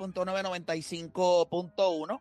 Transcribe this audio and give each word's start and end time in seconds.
Sol.995.1. 0.00 2.20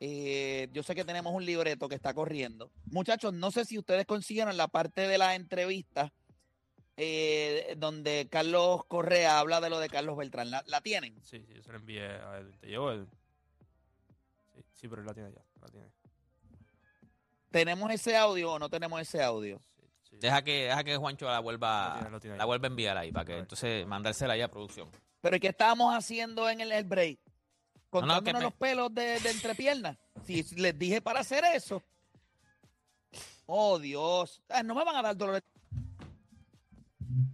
Eh, 0.00 0.68
yo 0.72 0.84
sé 0.84 0.94
que 0.94 1.04
tenemos 1.04 1.34
un 1.34 1.44
libreto 1.44 1.88
que 1.88 1.96
está 1.96 2.14
corriendo. 2.14 2.70
Muchachos, 2.86 3.34
no 3.34 3.50
sé 3.50 3.64
si 3.64 3.76
ustedes 3.78 4.06
consiguieron 4.06 4.56
la 4.56 4.68
parte 4.68 5.08
de 5.08 5.18
la 5.18 5.34
entrevista 5.34 6.12
eh, 6.96 7.74
donde 7.76 8.28
Carlos 8.30 8.84
Correa 8.86 9.40
habla 9.40 9.60
de 9.60 9.70
lo 9.70 9.80
de 9.80 9.88
Carlos 9.88 10.16
Beltrán. 10.16 10.52
¿La, 10.52 10.62
la 10.66 10.80
tienen? 10.80 11.20
Sí, 11.24 11.44
sí, 11.46 11.54
yo 11.54 11.62
se 11.62 11.72
lo 11.72 11.78
envié 11.78 12.06
a 12.06 12.38
él. 12.38 12.56
¿Te 12.60 12.68
llegó 12.68 12.92
él? 12.92 13.08
Sí, 14.54 14.62
sí, 14.72 14.88
pero 14.88 15.02
la 15.02 15.14
tiene 15.14 15.32
ya. 15.32 15.42
La 15.60 15.66
tiene. 15.68 15.88
¿Tenemos 17.50 17.90
ese 17.90 18.16
audio 18.16 18.52
o 18.52 18.58
no 18.58 18.68
tenemos 18.68 19.00
ese 19.00 19.22
audio? 19.22 19.60
Deja 20.12 20.42
que, 20.42 20.64
deja 20.64 20.84
que 20.84 20.96
Juancho 20.96 21.26
la 21.26 21.40
vuelva, 21.40 22.10
la 22.36 22.44
vuelva 22.44 22.66
a 22.66 22.70
enviar 22.70 22.96
ahí 22.96 23.12
para 23.12 23.24
que 23.24 23.38
entonces 23.38 23.86
mandársela 23.86 24.34
ahí 24.34 24.40
a 24.40 24.48
producción. 24.48 24.90
Pero 25.20 25.36
¿y 25.36 25.40
¿qué 25.40 25.48
estábamos 25.48 25.94
haciendo 25.94 26.48
en 26.48 26.60
el, 26.60 26.72
el 26.72 26.84
break? 26.84 27.18
no, 27.24 27.90
Contándonos 27.90 28.40
me- 28.40 28.44
los 28.44 28.54
pelos 28.54 28.94
de, 28.94 29.18
de 29.20 29.30
entrepiernas. 29.30 29.96
Si 30.24 30.42
les 30.56 30.78
dije 30.78 31.00
para 31.00 31.20
hacer 31.20 31.44
eso. 31.54 31.82
Oh, 33.46 33.78
Dios. 33.78 34.42
Ah, 34.48 34.62
no 34.62 34.74
me 34.74 34.84
van 34.84 34.96
a 34.96 35.02
dar 35.02 35.16
dolor. 35.16 35.42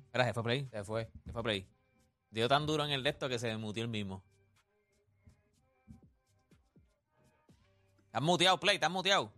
Espera, 0.06 0.24
se 0.26 0.32
fue 0.34 0.42
play. 0.44 0.68
Se 0.70 0.84
fue. 0.84 1.10
Se 1.26 1.32
fue 1.32 1.42
play. 1.42 1.66
Dio 2.30 2.48
tan 2.48 2.66
duro 2.66 2.84
en 2.84 2.92
el 2.92 3.02
de 3.02 3.10
esto 3.10 3.28
que 3.28 3.38
se 3.38 3.56
mutió 3.56 3.82
el 3.82 3.88
mismo. 3.88 4.22
Estás 8.06 8.22
muteado, 8.22 8.58
play, 8.60 8.76
estás 8.76 8.90
muteado. 8.90 9.32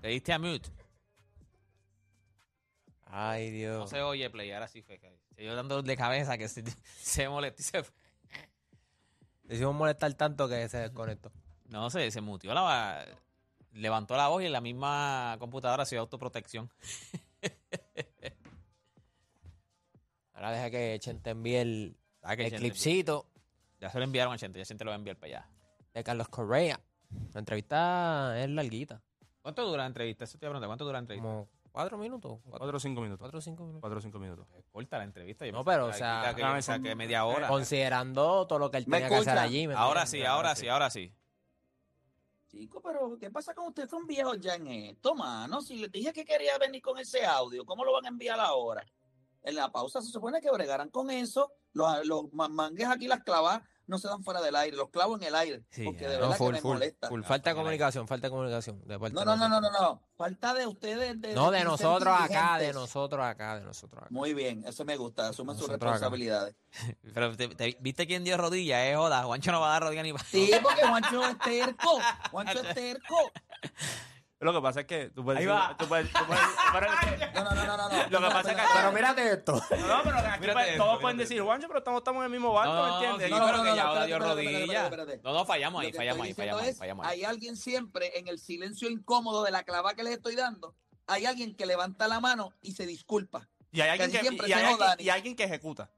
Te 0.00 0.08
diste 0.08 0.32
a 0.32 0.38
mute. 0.38 0.70
Ay, 3.04 3.50
Dios. 3.50 3.78
No 3.78 3.86
se 3.86 4.02
oye 4.02 4.28
play, 4.30 4.50
ahora 4.52 4.68
sí 4.68 4.82
fue. 4.82 4.98
que 4.98 5.18
Se 5.36 5.42
dio 5.42 5.54
dando 5.54 5.76
dolor 5.76 5.86
de 5.88 5.96
cabeza 5.96 6.36
que 6.38 6.48
se, 6.48 6.64
se 6.98 7.28
molestó 7.28 7.60
y 7.62 7.64
se 7.64 7.82
fue. 7.82 7.94
Le 9.44 9.54
hicimos 9.54 9.74
molestar 9.76 10.12
tanto 10.14 10.48
que 10.48 10.68
se 10.68 10.78
desconectó. 10.78 11.30
No 11.66 11.88
sé, 11.90 12.10
se 12.10 12.20
mutió 12.20 12.52
la. 12.54 13.04
Levantó 13.72 14.16
la 14.16 14.28
voz 14.28 14.42
y 14.42 14.46
en 14.46 14.52
la 14.52 14.60
misma 14.60 15.36
computadora 15.38 15.84
se 15.84 15.94
dio 15.96 16.00
autoprotección. 16.00 16.70
Ahora 20.34 20.50
deja 20.50 20.70
que 20.70 20.98
Chente 21.00 21.30
envíe 21.30 21.56
el, 21.56 21.96
Ah, 22.22 22.36
que 22.36 22.44
el 22.44 22.50
Chente- 22.50 22.60
clipcito 22.60 23.26
Ya 23.80 23.90
se 23.90 23.98
lo 23.98 24.04
enviaron 24.04 24.32
a 24.34 24.38
Chente, 24.38 24.58
ya 24.58 24.64
Chente 24.64 24.84
lo 24.84 24.90
va 24.90 24.96
a 24.96 24.98
enviar 24.98 25.16
para 25.16 25.38
allá. 25.38 25.48
de 25.94 26.04
Carlos 26.04 26.28
Correa. 26.28 26.80
La 27.32 27.38
entrevista 27.40 28.34
es 28.42 28.48
larguita. 28.50 29.02
¿Cuánto 29.42 29.64
dura 29.66 29.82
la 29.82 29.86
entrevista? 29.86 30.24
Eso 30.24 30.38
te 30.38 30.44
iba 30.44 30.50
a 30.50 30.52
preguntar, 30.52 30.68
¿cuánto 30.68 30.84
dura 30.84 30.94
la 30.98 31.00
entrevista? 31.00 31.26
Como 31.28 31.48
cuatro 31.76 31.98
minutos. 31.98 32.38
Cuatro, 32.42 32.58
Cuatro 32.58 32.76
o 32.78 32.80
cinco 32.80 33.00
minutos. 33.02 33.20
cuatro 33.20 33.38
o 33.38 33.42
cinco 33.42 33.62
minutos. 33.64 33.80
Cuatro 33.82 33.98
o 33.98 34.02
cinco 34.02 34.18
minutos. 34.18 34.46
Corta 34.72 34.96
la 34.98 35.04
entrevista. 35.04 35.44
yo 35.44 35.52
No, 35.52 35.62
pero, 35.64 35.86
o 35.86 35.92
sea, 35.92 36.32
que- 36.34 36.42
o 36.42 36.62
sea, 36.62 36.78
que 36.80 36.94
media 36.94 37.24
hora. 37.26 37.48
Considerando 37.48 38.46
todo 38.46 38.58
lo 38.58 38.70
que 38.70 38.78
él 38.78 38.84
¿Me 38.86 38.96
tenía 38.96 39.08
que 39.10 39.16
hacer 39.16 39.36
allí. 39.38 39.68
¿me 39.68 39.74
Ahora 39.74 40.06
sí, 40.06 40.24
ahora 40.24 40.54
sí, 40.56 40.68
ahora 40.68 40.88
sí. 40.88 41.12
Chico, 42.48 42.80
pero 42.80 43.18
¿qué 43.18 43.30
pasa 43.30 43.54
con 43.54 43.66
ustedes? 43.68 43.90
Son 43.90 44.06
viejos 44.06 44.40
ya 44.40 44.54
en 44.54 44.66
esto, 44.68 45.14
mano. 45.14 45.60
Si 45.60 45.76
les 45.76 45.90
dije 45.92 46.12
que 46.12 46.24
quería 46.24 46.56
venir 46.58 46.80
con 46.80 46.96
ese 46.98 47.26
audio, 47.26 47.64
¿cómo 47.66 47.84
lo 47.84 47.92
van 47.92 48.06
a 48.06 48.08
enviar 48.08 48.38
ahora? 48.40 48.84
En 49.42 49.54
la 49.54 49.70
pausa 49.70 50.00
se 50.00 50.10
supone 50.10 50.40
que 50.40 50.50
bregaran 50.50 50.88
con 50.88 51.10
eso. 51.10 51.52
Los, 51.72 52.06
los 52.06 52.32
ma- 52.32 52.48
mangues 52.48 52.88
aquí, 52.88 53.06
las 53.06 53.22
clavas, 53.22 53.60
no 53.86 53.98
se 53.98 54.08
dan 54.08 54.22
fuera 54.24 54.40
del 54.40 54.56
aire. 54.56 54.76
Los 54.76 54.90
clavo 54.90 55.16
en 55.16 55.22
el 55.22 55.34
aire. 55.34 55.62
Sí, 55.70 55.84
porque 55.84 56.06
ah, 56.06 56.10
de 56.10 56.14
no, 56.16 56.22
verdad 56.22 56.36
full, 56.36 56.46
que 56.48 56.52
me 56.52 56.60
full, 56.60 56.72
molesta. 56.74 57.08
full. 57.08 57.20
Ah, 57.24 57.28
Falta 57.28 57.50
de 57.50 57.50
ahí. 57.50 57.56
comunicación, 57.62 58.08
falta 58.08 58.26
de 58.26 58.30
comunicación. 58.30 58.80
de 58.84 58.98
parte 58.98 59.14
No, 59.14 59.24
no, 59.24 59.36
no, 59.36 59.48
no, 59.48 59.60
no, 59.60 59.70
no. 59.70 60.02
Falta 60.16 60.54
de 60.54 60.66
ustedes. 60.66 61.20
De, 61.20 61.34
No, 61.34 61.50
de 61.50 61.62
nosotros 61.64 62.14
acá, 62.18 62.58
de 62.58 62.72
nosotros 62.72 63.24
acá, 63.24 63.56
de 63.58 63.64
nosotros 63.64 64.02
acá. 64.02 64.08
Muy 64.10 64.34
bien, 64.34 64.64
eso 64.66 64.84
me 64.84 64.96
gusta. 64.96 65.28
Asumen 65.28 65.56
sus 65.56 65.66
acá. 65.68 65.74
responsabilidades. 65.74 66.54
Pero 67.14 67.36
te- 67.36 67.48
te- 67.48 67.76
¿viste 67.80 68.06
quién 68.06 68.24
dio 68.24 68.36
rodilla? 68.36 68.88
Eh, 68.90 68.96
joda, 68.96 69.22
Juancho 69.24 69.52
no 69.52 69.60
va 69.60 69.68
a 69.68 69.72
dar 69.72 69.82
rodilla 69.84 70.02
ni 70.02 70.12
para. 70.12 70.24
Sí, 70.24 70.50
porque 70.62 70.82
Juancho 70.86 71.24
es 71.24 71.38
terco. 71.38 71.98
Juancho 72.30 72.60
es 72.62 72.74
terco. 72.74 73.16
Lo 74.38 74.52
que 74.52 74.60
pasa 74.60 74.80
es 74.80 74.86
que 74.86 75.08
tú 75.10 75.24
puedes 75.24 75.40
Ahí 75.40 75.46
decir- 75.46 75.58
va. 75.58 75.76
tú 75.78 75.86
puedes- 75.88 76.12
tú 76.12 76.18
puedes- 76.26 76.42
pero 76.72 76.86
es 76.92 77.00
que- 77.00 77.26
No, 77.40 77.44
no, 77.44 77.54
no, 77.54 77.76
no. 77.76 77.88
no. 77.88 77.96
Lo 78.10 78.20
que 78.28 78.34
pasa 78.34 78.50
es 78.52 78.56
que- 78.56 78.62
Pero 78.74 78.92
mírate 78.92 79.32
esto. 79.32 79.52
No, 79.54 80.02
pero 80.04 80.16
aquí 80.18 80.40
Mírate 80.40 80.52
pues, 80.52 80.68
esto, 80.68 80.84
todos 80.84 81.00
pueden 81.00 81.16
decir, 81.16 81.40
Juancho, 81.40 81.66
pero 81.68 81.78
estamos, 81.78 81.98
estamos 82.00 82.20
en 82.20 82.24
el 82.26 82.30
mismo 82.32 82.52
barco, 82.52 82.82
¿me 82.82 82.92
entiendes? 82.94 83.26
sí, 83.26 83.30
no, 83.32 83.38
no, 83.38 83.46
pero 83.46 83.56
no, 83.56 83.62
que 83.64 83.70
no, 83.70 83.76
ya 83.76 83.82
espérate, 83.82 84.06
dio 84.06 84.18
rodilla. 84.18 84.90
No, 85.24 85.32
no, 85.32 85.44
fallamos 85.46 85.82
ahí, 85.82 85.92
fallamos 85.92 86.26
ahí, 86.26 86.34
fallamos 86.34 86.62
ahí, 86.62 86.74
fallamos 86.74 87.06
ahí. 87.06 87.12
Hay 87.18 87.24
alguien 87.24 87.56
siempre 87.56 88.18
en 88.18 88.28
el 88.28 88.38
silencio 88.38 88.90
incómodo 88.90 89.42
de 89.42 89.50
la 89.52 89.62
clava 89.62 89.94
que 89.94 90.02
les 90.04 90.12
estoy 90.14 90.36
dando. 90.36 90.74
Hay 91.06 91.24
alguien 91.24 91.54
que 91.56 91.64
levanta 91.64 92.06
la 92.06 92.20
mano 92.20 92.52
y 92.60 92.72
se 92.72 92.84
disculpa. 92.84 93.48
Y 93.72 93.80
hay 93.80 93.88
alguien 93.88 94.10
que, 94.10 94.48
y 94.48 94.52
hay 94.52 94.64
alguien, 94.64 94.88
y 94.98 95.08
alguien 95.08 95.36
que 95.36 95.44
ejecuta. 95.44 95.90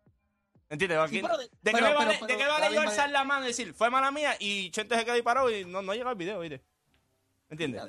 ¿Entiendes? 0.71 0.99
Alguien- 0.99 1.25
pero 1.25 1.39
de- 1.39 1.45
¿De 1.45 1.73
qué 1.73 1.73
pero- 1.73 1.95
vale, 1.95 2.15
pero- 2.21 2.27
de 2.27 2.37
qué 2.37 2.47
vale 2.47 2.75
yo 2.75 2.81
alzar 2.83 3.11
la 3.11 3.25
mano 3.25 3.45
y 3.45 3.49
decir, 3.49 3.73
fue 3.75 3.89
mala 3.91 4.11
mía 4.13 4.37
y 4.39 4.71
Chente 4.71 4.95
se 4.97 5.05
quedó 5.05 5.15
ahí 5.15 5.23
parado 5.23 5.51
y 5.51 5.65
no, 5.65 5.81
no 5.83 5.95
llega 5.95 6.11
el 6.11 6.17
video, 6.17 6.39
¿viste? 6.41 6.63
¿Me 7.51 7.55
entiendes? 7.55 7.83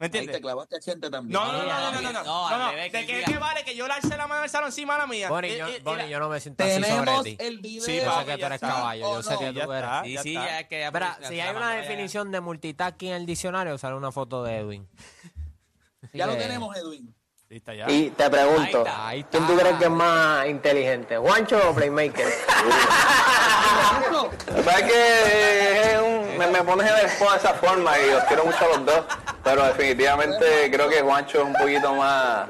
¿Me 0.00 0.06
entiendes? 0.06 0.28
Ahí 0.34 0.40
te 0.40 0.40
clavaste 0.42 0.76
a 0.76 0.80
Chente 0.80 1.10
también. 1.10 1.32
No, 1.32 1.44
no, 1.52 1.52
no, 1.52 1.58
no, 1.58 1.66
no, 1.68 1.72
al 1.74 1.82
no, 1.82 1.90
no, 1.90 1.98
revés, 2.00 2.12
no, 2.14 2.24
no, 2.24 2.48
al 2.48 2.70
revés, 2.70 2.92
¿De 2.92 3.06
que 3.06 3.06
qué, 3.06 3.24
qué 3.32 3.38
vale 3.38 3.64
que 3.64 3.74
yo 3.76 3.86
le 3.88 3.94
alce 3.94 4.16
la 4.16 4.26
mano 4.28 4.42
al 4.42 4.50
salón 4.50 4.70
sí, 4.72 4.86
mala 4.86 5.06
mía? 5.06 5.28
Bonnie, 5.28 5.52
Eh, 5.54 5.58
yo, 5.58 5.66
eh, 5.68 5.80
Bonnie, 5.84 6.08
yo 6.08 6.18
no 6.20 6.28
me 6.28 6.38
siento 6.40 6.62
así 6.64 6.74
sobre 6.74 6.88
Tenemos 6.88 7.24
ti. 7.24 7.36
el 7.40 7.58
video. 7.58 7.84
Sí, 7.84 7.96
Yo 7.96 8.02
sé 8.02 8.06
papi, 8.06 8.24
que 8.26 8.32
tú 8.34 8.38
ya 8.40 8.46
eres 8.46 8.56
está. 8.62 8.68
caballo, 8.68 9.00
yo 9.02 9.10
¿O 9.10 9.22
sé 9.22 9.32
no? 9.34 9.38
que 9.40 9.52
Ya 9.54 9.64
tú 9.64 9.72
eres. 9.72 9.84
está. 9.84 10.04
Sí, 10.04 10.12
ya 10.14 10.22
sí, 10.22 10.36
está. 10.36 10.60
es 10.60 10.68
que. 10.68 10.78
ya 10.80 10.86
Espera, 10.86 11.06
pusiste 11.08 11.28
si 11.28 11.36
la 11.36 11.44
hay 11.50 11.56
una 11.56 11.70
definición 11.74 12.30
de 12.32 12.40
multitasking 12.40 13.08
en 13.10 13.14
el 13.16 13.26
diccionario, 13.26 13.78
sale 13.78 13.94
una 13.96 14.12
foto 14.12 14.42
de 14.44 14.56
Edwin. 14.58 14.88
Ya 16.12 16.26
lo 16.26 16.32
que- 16.34 16.38
tenemos, 16.40 16.76
Edwin. 16.76 17.14
Está 17.50 17.74
ya. 17.74 17.90
Y 17.90 18.10
te 18.10 18.24
Ahí 18.24 18.30
pregunto, 18.30 18.78
está, 18.78 19.08
ahí 19.08 19.20
está. 19.20 19.30
¿quién 19.30 19.46
tú 19.46 19.56
crees 19.58 19.76
que 19.78 19.84
es 19.84 19.90
más 19.90 20.46
inteligente, 20.48 21.16
Juancho 21.16 21.70
o 21.70 21.74
Playmaker? 21.74 22.26
La 24.64 24.78
es 24.78 24.82
que 24.82 24.92
es 25.22 25.26
un- 25.32 25.47
me, 26.38 26.46
me 26.46 26.62
pones 26.62 26.90
en 26.90 26.96
el 26.98 27.04
spot 27.06 27.32
de 27.32 27.38
esa 27.38 27.54
forma 27.54 27.98
y 27.98 28.10
los 28.10 28.24
quiero 28.24 28.44
mucho 28.44 28.64
a 28.64 28.68
los 28.68 28.86
dos, 28.86 29.00
pero 29.44 29.64
definitivamente 29.64 30.70
creo 30.70 30.88
que 30.88 31.00
Juancho 31.02 31.38
es 31.38 31.44
un 31.44 31.54
poquito 31.54 31.92
más... 31.94 32.46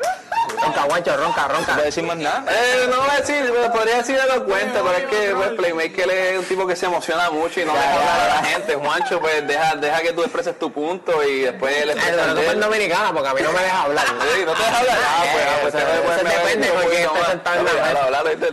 Ronca, 0.63 0.81
Juancho, 0.83 1.17
ronca, 1.17 1.47
ronca. 1.49 1.77
¿No 1.77 1.83
decir 1.83 2.05
más 2.05 2.17
nada? 2.17 2.43
Eh, 2.51 2.87
no 2.89 2.97
voy 3.03 3.11
a 3.11 3.21
decir, 3.21 3.53
podría 3.71 3.97
decir 3.99 4.17
elocuente, 4.19 4.79
pero 4.83 4.93
es 4.97 5.05
que 5.05 5.35
pues, 5.37 5.51
Playmaker 5.51 6.11
es 6.11 6.39
un 6.39 6.45
tipo 6.47 6.67
que 6.67 6.75
se 6.75 6.87
emociona 6.87 7.31
mucho 7.31 7.61
y 7.61 7.67
no 7.67 7.75
deja 7.75 7.93
hablar 7.95 8.21
a 8.21 8.27
la 8.43 8.45
gente. 8.49 8.75
Juancho, 8.75 9.21
pues 9.21 9.47
deja, 9.47 9.77
deja 9.77 10.01
que 10.01 10.13
tú 10.15 10.23
expreses 10.23 10.59
tu 10.59 10.73
punto 10.73 11.23
y 11.23 11.43
después 11.43 11.77
él 11.83 11.91
expresa 11.91 12.31
él. 12.31 12.61
dominicana, 12.61 13.13
porque 13.13 13.29
a 13.29 13.35
mí 13.35 13.41
no 13.43 13.53
me 13.53 13.63
deja 13.63 13.83
hablar. 13.83 14.07
Sí, 14.07 14.43
no 14.47 14.53
te 14.55 14.63
deja 14.63 14.79
hablar. 14.79 14.99
Ah, 15.01 15.25
pues, 15.33 15.45
ah, 15.45 15.59
pues, 15.61 15.75
pues, 15.75 16.23
me- 16.25 16.31
depende 16.31 16.67
me- 16.67 16.83
porque 16.83 17.09
me- 17.13 17.25
sentado. 17.27 17.65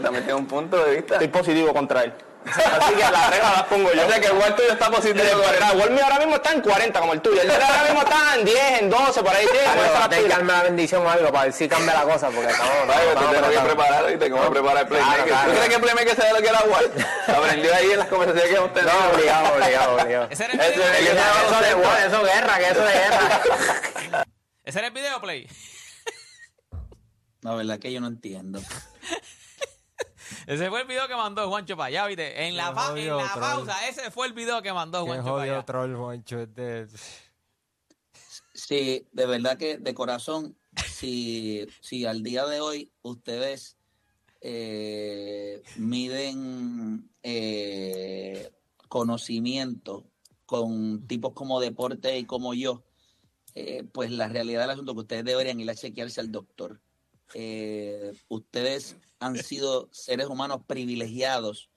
También 0.03 0.24
tiene 0.25 0.34
un 0.40 0.47
punto 0.47 0.84
de 0.85 0.95
vista. 0.97 1.13
Estoy 1.16 1.28
positivo 1.29 1.74
contra 1.74 2.03
él. 2.03 2.13
Así 2.45 2.94
que 2.94 3.01
las 3.01 3.29
reglas 3.29 3.51
las 3.53 3.63
pongo 3.63 3.91
yo. 3.94 4.06
O 4.06 4.09
sea 4.09 4.19
que 4.19 4.28
el 4.28 4.33
Walter 4.33 4.69
está 4.72 4.89
positivo. 4.89 5.23
El 5.23 5.63
ahora 5.63 6.19
mismo 6.19 6.35
está 6.35 6.51
en 6.51 6.61
40 6.61 7.00
como 7.00 7.13
el 7.13 7.22
tuyo. 7.22 7.41
El 7.41 7.50
ahora 7.50 7.83
mismo 7.83 8.01
está 8.01 8.35
en 8.35 8.45
10, 8.45 8.57
en 8.81 8.89
12, 8.89 9.23
por 9.23 9.35
ahí. 9.35 9.45
Tiene, 9.51 9.67
Hay 9.67 10.23
que 10.23 10.29
darme 10.29 10.53
la 10.53 10.63
bendición 10.63 11.06
o 11.06 11.09
algo 11.09 11.31
para 11.31 11.45
ver 11.45 11.53
si 11.53 11.67
cambia 11.67 11.94
la 11.94 12.03
cosa, 12.03 12.29
porque 12.29 12.51
estamos... 12.51 12.73
Te 12.75 13.35
tengo 13.35 13.50
que 13.50 13.59
preparar, 13.59 14.07
¿viste? 14.07 14.29
¿Cómo 14.29 14.50
preparar 14.51 14.83
el 14.83 14.88
Playmaker? 14.88 15.25
Claro, 15.25 15.28
claro. 15.28 15.50
¿Tú 15.50 15.56
crees 15.56 15.69
que 15.69 15.75
el 15.75 15.81
Playmaker 15.81 16.16
sabe 16.16 16.33
lo 16.33 16.41
que 16.41 16.47
era 16.47 16.59
Walter? 16.63 17.06
Aprendió 17.28 17.75
ahí 17.75 17.91
en 17.91 18.00
las 18.00 18.07
conversaciones 18.07 18.51
que 18.51 18.57
hemos 18.57 18.73
tenido. 18.73 18.94
No, 18.94 19.16
obligado, 19.16 19.53
obligado, 19.56 19.95
obligado. 19.95 20.27
Ese 20.29 20.45
era 20.45 20.53
el 20.53 20.59
video. 20.59 20.91
que 20.91 21.03
Eso, 21.03 21.62
de 21.62 22.07
eso 22.07 22.27
es 22.27 22.33
guerra, 22.33 22.57
que 22.57 22.69
eso 22.69 22.81
de 22.81 22.94
guerra. 22.94 23.41
Ese 24.66 24.79
era 24.79 24.88
el 24.88 24.94
video, 24.94 25.22
Play. 25.22 25.47
la 27.41 27.53
verdad 27.53 27.77
que 27.77 27.91
yo 27.91 28.01
no 28.01 28.07
entiendo. 28.07 28.59
Ese 30.47 30.69
fue 30.69 30.81
el 30.81 30.88
video 30.88 31.07
que 31.07 31.16
mandó 31.16 31.47
Juancho 31.50 31.75
para 31.75 31.88
allá, 31.88 32.07
¿viste? 32.07 32.47
En 32.47 32.56
la, 32.56 32.73
pa- 32.73 32.97
en 33.00 33.07
la 33.17 33.33
pausa, 33.33 33.88
ese 33.88 34.11
fue 34.11 34.28
el 34.28 34.33
video 34.33 34.61
que 34.61 34.72
mandó 34.73 35.03
Qué 35.03 35.11
Juancho 35.11 35.33
para 35.35 35.44
allá. 35.44 35.66
troll, 35.66 35.95
Juancho. 35.95 36.39
este- 36.41 36.88
Sí, 38.53 39.06
de 39.11 39.25
verdad 39.25 39.57
que 39.57 39.78
de 39.78 39.94
corazón, 39.94 40.56
si, 40.88 41.66
si 41.81 42.06
al 42.06 42.23
día 42.23 42.45
de 42.45 42.61
hoy 42.61 42.91
ustedes 43.01 43.78
eh, 44.41 45.61
miden 45.78 47.09
eh, 47.23 48.51
conocimiento 48.88 50.06
con 50.45 51.06
tipos 51.07 51.33
como 51.33 51.59
deporte 51.59 52.18
y 52.18 52.25
como 52.25 52.53
yo, 52.53 52.83
eh, 53.56 53.83
pues 53.91 54.12
la 54.12 54.27
realidad 54.27 54.62
del 54.62 54.69
asunto 54.71 54.91
es 54.91 54.95
que 54.95 55.01
ustedes 55.01 55.25
deberían 55.25 55.59
ir 55.59 55.69
a 55.69 55.75
chequearse 55.75 56.21
al 56.21 56.31
doctor. 56.31 56.80
Eh, 57.33 58.13
ustedes 58.27 58.98
han 59.19 59.36
sido 59.38 59.89
seres 59.92 60.27
humanos 60.27 60.62
privilegiados 60.68 61.69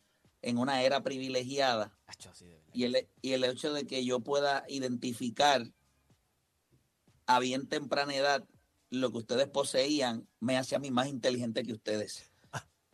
en 0.42 0.58
una 0.58 0.82
era 0.82 1.02
privilegiada 1.02 1.98
y 2.72 2.84
el, 2.84 3.08
y 3.22 3.32
el 3.32 3.44
hecho 3.44 3.72
de 3.72 3.86
que 3.86 4.04
yo 4.04 4.20
pueda 4.20 4.64
identificar 4.68 5.72
a 7.26 7.40
bien 7.40 7.68
temprana 7.68 8.14
edad 8.14 8.46
lo 8.90 9.10
que 9.10 9.18
ustedes 9.18 9.48
poseían 9.48 10.28
me 10.40 10.56
hace 10.56 10.76
a 10.76 10.78
mí 10.78 10.90
más 10.90 11.08
inteligente 11.08 11.62
que 11.62 11.72
ustedes. 11.72 12.30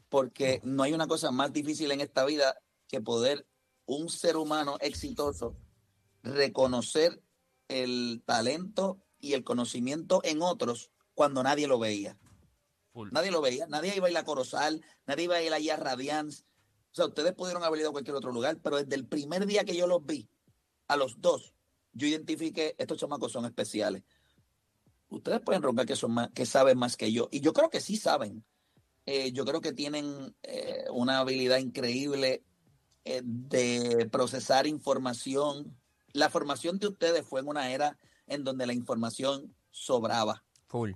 Porque 0.09 0.61
no 0.65 0.83
hay 0.83 0.93
una 0.93 1.07
cosa 1.07 1.31
más 1.31 1.53
difícil 1.53 1.91
en 1.91 2.01
esta 2.01 2.25
vida 2.25 2.57
que 2.89 3.01
poder 3.01 3.47
un 3.87 4.09
ser 4.09 4.37
humano 4.37 4.77
exitoso 4.81 5.57
reconocer 6.23 7.23
el 7.69 8.23
talento 8.25 8.99
y 9.21 9.35
el 9.35 9.45
conocimiento 9.45 10.21
en 10.25 10.43
otros 10.43 10.91
cuando 11.15 11.43
nadie 11.43 11.69
lo 11.69 11.79
veía. 11.79 12.19
Full. 12.95 13.11
Nadie 13.13 13.31
lo 13.33 13.43
veía, 13.43 13.67
nadie 13.67 13.95
iba 13.95 14.07
a 14.07 14.11
ir 14.11 14.17
a 14.17 14.25
Corozal, 14.25 14.83
nadie 15.07 15.25
iba 15.25 15.35
a 15.35 15.43
ir 15.43 15.53
allá 15.53 15.75
a 15.75 15.77
Radiance. 15.77 16.45
O 16.93 16.95
sea, 16.95 17.07
ustedes 17.07 17.35
pudieron 17.35 17.65
haber 17.65 17.81
ido 17.81 17.89
a 17.89 17.93
cualquier 17.93 18.15
otro 18.15 18.33
lugar, 18.33 18.57
pero 18.63 18.77
desde 18.77 18.95
el 18.95 19.05
primer 19.05 19.47
día 19.47 19.65
que 19.65 19.77
yo 19.77 19.89
los 19.89 20.07
vi, 20.07 20.29
a 20.87 20.97
los 20.97 21.21
dos, 21.21 21.55
yo 21.93 22.07
identifiqué, 22.07 22.77
estos 22.79 22.99
chamacos 22.99 23.33
son 23.33 23.47
especiales. 23.47 24.05
Ustedes 25.09 25.41
pueden 25.41 25.63
roncar 25.63 25.87
que 25.87 25.97
son 25.97 26.13
más, 26.13 26.31
que 26.31 26.47
saben 26.47 26.79
más 26.79 26.97
que 26.97 27.13
yo. 27.13 27.29
Y 27.33 27.41
yo 27.41 27.53
creo 27.53 27.69
que 27.69 27.81
sí 27.81 27.97
saben. 27.97 28.45
Eh, 29.07 29.33
yo 29.33 29.45
creo 29.45 29.61
que 29.61 29.73
tienen 29.73 30.35
eh, 30.45 30.85
una 30.93 31.19
habilidad 31.19 31.59
increíble 31.59 32.45
eh, 33.05 33.23
de 33.25 34.09
procesar 34.11 34.67
información. 34.67 35.77
La 36.13 36.31
formación 36.31 36.79
de 36.79 36.89
ustedes 36.89 37.27
fue 37.27 37.41
en 37.41 37.49
una 37.49 37.73
era 37.73 37.99
en 38.29 38.45
donde 38.45 38.67
la 38.67 38.73
información 38.73 39.55
sobraba. 39.71 40.45
Full. 40.69 40.93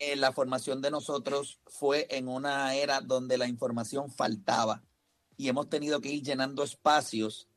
Eh, 0.00 0.16
la 0.16 0.32
formación 0.32 0.80
de 0.82 0.90
nosotros 0.90 1.60
fue 1.66 2.06
en 2.10 2.28
una 2.28 2.74
era 2.74 3.00
donde 3.00 3.38
la 3.38 3.46
información 3.46 4.10
faltaba 4.10 4.82
y 5.36 5.48
hemos 5.48 5.68
tenido 5.68 6.00
que 6.00 6.10
ir 6.10 6.22
llenando 6.22 6.62
espacios. 6.62 7.48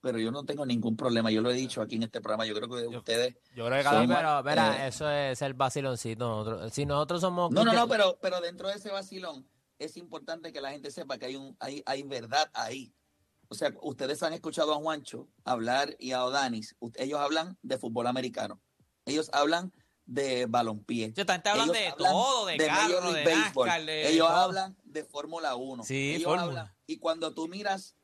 Pero 0.00 0.18
yo 0.18 0.30
no 0.30 0.44
tengo 0.44 0.64
ningún 0.64 0.96
problema, 0.96 1.30
yo 1.30 1.42
lo 1.42 1.50
he 1.50 1.54
dicho 1.54 1.82
aquí 1.82 1.96
en 1.96 2.04
este 2.04 2.20
programa, 2.20 2.46
yo 2.46 2.54
creo 2.54 2.68
que 2.68 2.92
Yo- 2.92 2.98
ustedes... 2.98 3.36
Yo 3.54 3.66
creo 3.66 3.78
que 3.78 3.82
cada 3.82 4.06
pero, 4.06 4.42
mira, 4.44 4.84
eh, 4.84 4.88
eso 4.88 5.10
es 5.10 5.42
el 5.42 5.54
vaciloncito. 5.54 6.28
Nosotros, 6.28 6.72
si 6.72 6.86
nosotros 6.86 7.20
somos. 7.20 7.50
No, 7.50 7.64
no, 7.64 7.72
no, 7.72 7.88
pero, 7.88 8.16
pero 8.22 8.40
dentro 8.40 8.68
de 8.68 8.74
ese 8.74 8.90
vacilón 8.90 9.48
es 9.78 9.96
importante 9.96 10.52
que 10.52 10.60
la 10.60 10.70
gente 10.70 10.92
sepa 10.92 11.18
que 11.18 11.26
hay, 11.26 11.36
un, 11.36 11.56
hay, 11.58 11.82
hay 11.84 12.04
verdad 12.04 12.48
ahí. 12.54 12.92
O 13.48 13.54
sea, 13.54 13.72
ustedes 13.82 14.22
han 14.22 14.34
escuchado 14.34 14.72
a 14.72 14.76
Juancho 14.76 15.26
hablar 15.44 15.96
y 15.98 16.12
a 16.12 16.24
Odanis, 16.24 16.76
ellos 16.96 17.18
hablan 17.18 17.56
de 17.62 17.78
fútbol 17.78 18.06
americano, 18.06 18.60
ellos 19.06 19.30
hablan 19.32 19.72
de 20.08 20.46
balompié. 20.46 21.12
Yo 21.12 21.26
también 21.26 21.42
te 21.42 21.48
hablan 21.50 21.66
Ellos 21.68 21.76
de 21.78 21.88
hablan 21.88 22.12
todo, 22.12 22.46
de, 22.46 22.56
carro, 22.56 22.88
League 23.12 23.18
de 23.18 23.24
Baseball. 23.36 23.66
NASCAR, 23.68 23.84
de 23.86 24.08
Ellos 24.08 24.26
todo. 24.26 24.36
hablan 24.36 24.76
de 24.84 25.04
Fórmula 25.04 25.54
1. 25.54 25.84
Sí, 25.84 26.14
Ellos 26.16 26.32
hablan- 26.38 26.74
y 26.86 26.96
cuando 26.96 27.34
tú 27.34 27.46
miras, 27.46 27.94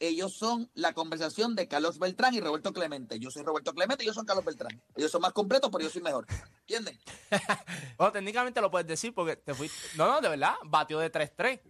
ellos 0.00 0.34
son 0.34 0.68
la 0.74 0.92
conversación 0.94 1.54
de 1.54 1.68
Carlos 1.68 1.98
Beltrán 2.00 2.34
y 2.34 2.40
Roberto 2.40 2.72
Clemente. 2.72 3.18
Yo 3.20 3.30
soy 3.30 3.44
Roberto 3.44 3.72
Clemente 3.72 4.02
y 4.02 4.06
ellos 4.06 4.16
son 4.16 4.26
Carlos 4.26 4.44
Beltrán. 4.44 4.82
Ellos 4.96 5.10
son 5.12 5.22
más 5.22 5.32
completos, 5.32 5.70
pero 5.70 5.84
yo 5.84 5.90
soy 5.90 6.02
mejor. 6.02 6.26
¿Entiendes? 6.60 6.98
Bueno, 7.96 8.12
técnicamente 8.12 8.60
lo 8.60 8.70
puedes 8.70 8.86
decir 8.88 9.14
porque 9.14 9.36
te 9.36 9.54
fuiste. 9.54 9.78
No, 9.96 10.06
no, 10.08 10.20
de 10.20 10.28
verdad, 10.28 10.54
batió 10.64 10.98
de 10.98 11.10
3-3. 11.10 11.60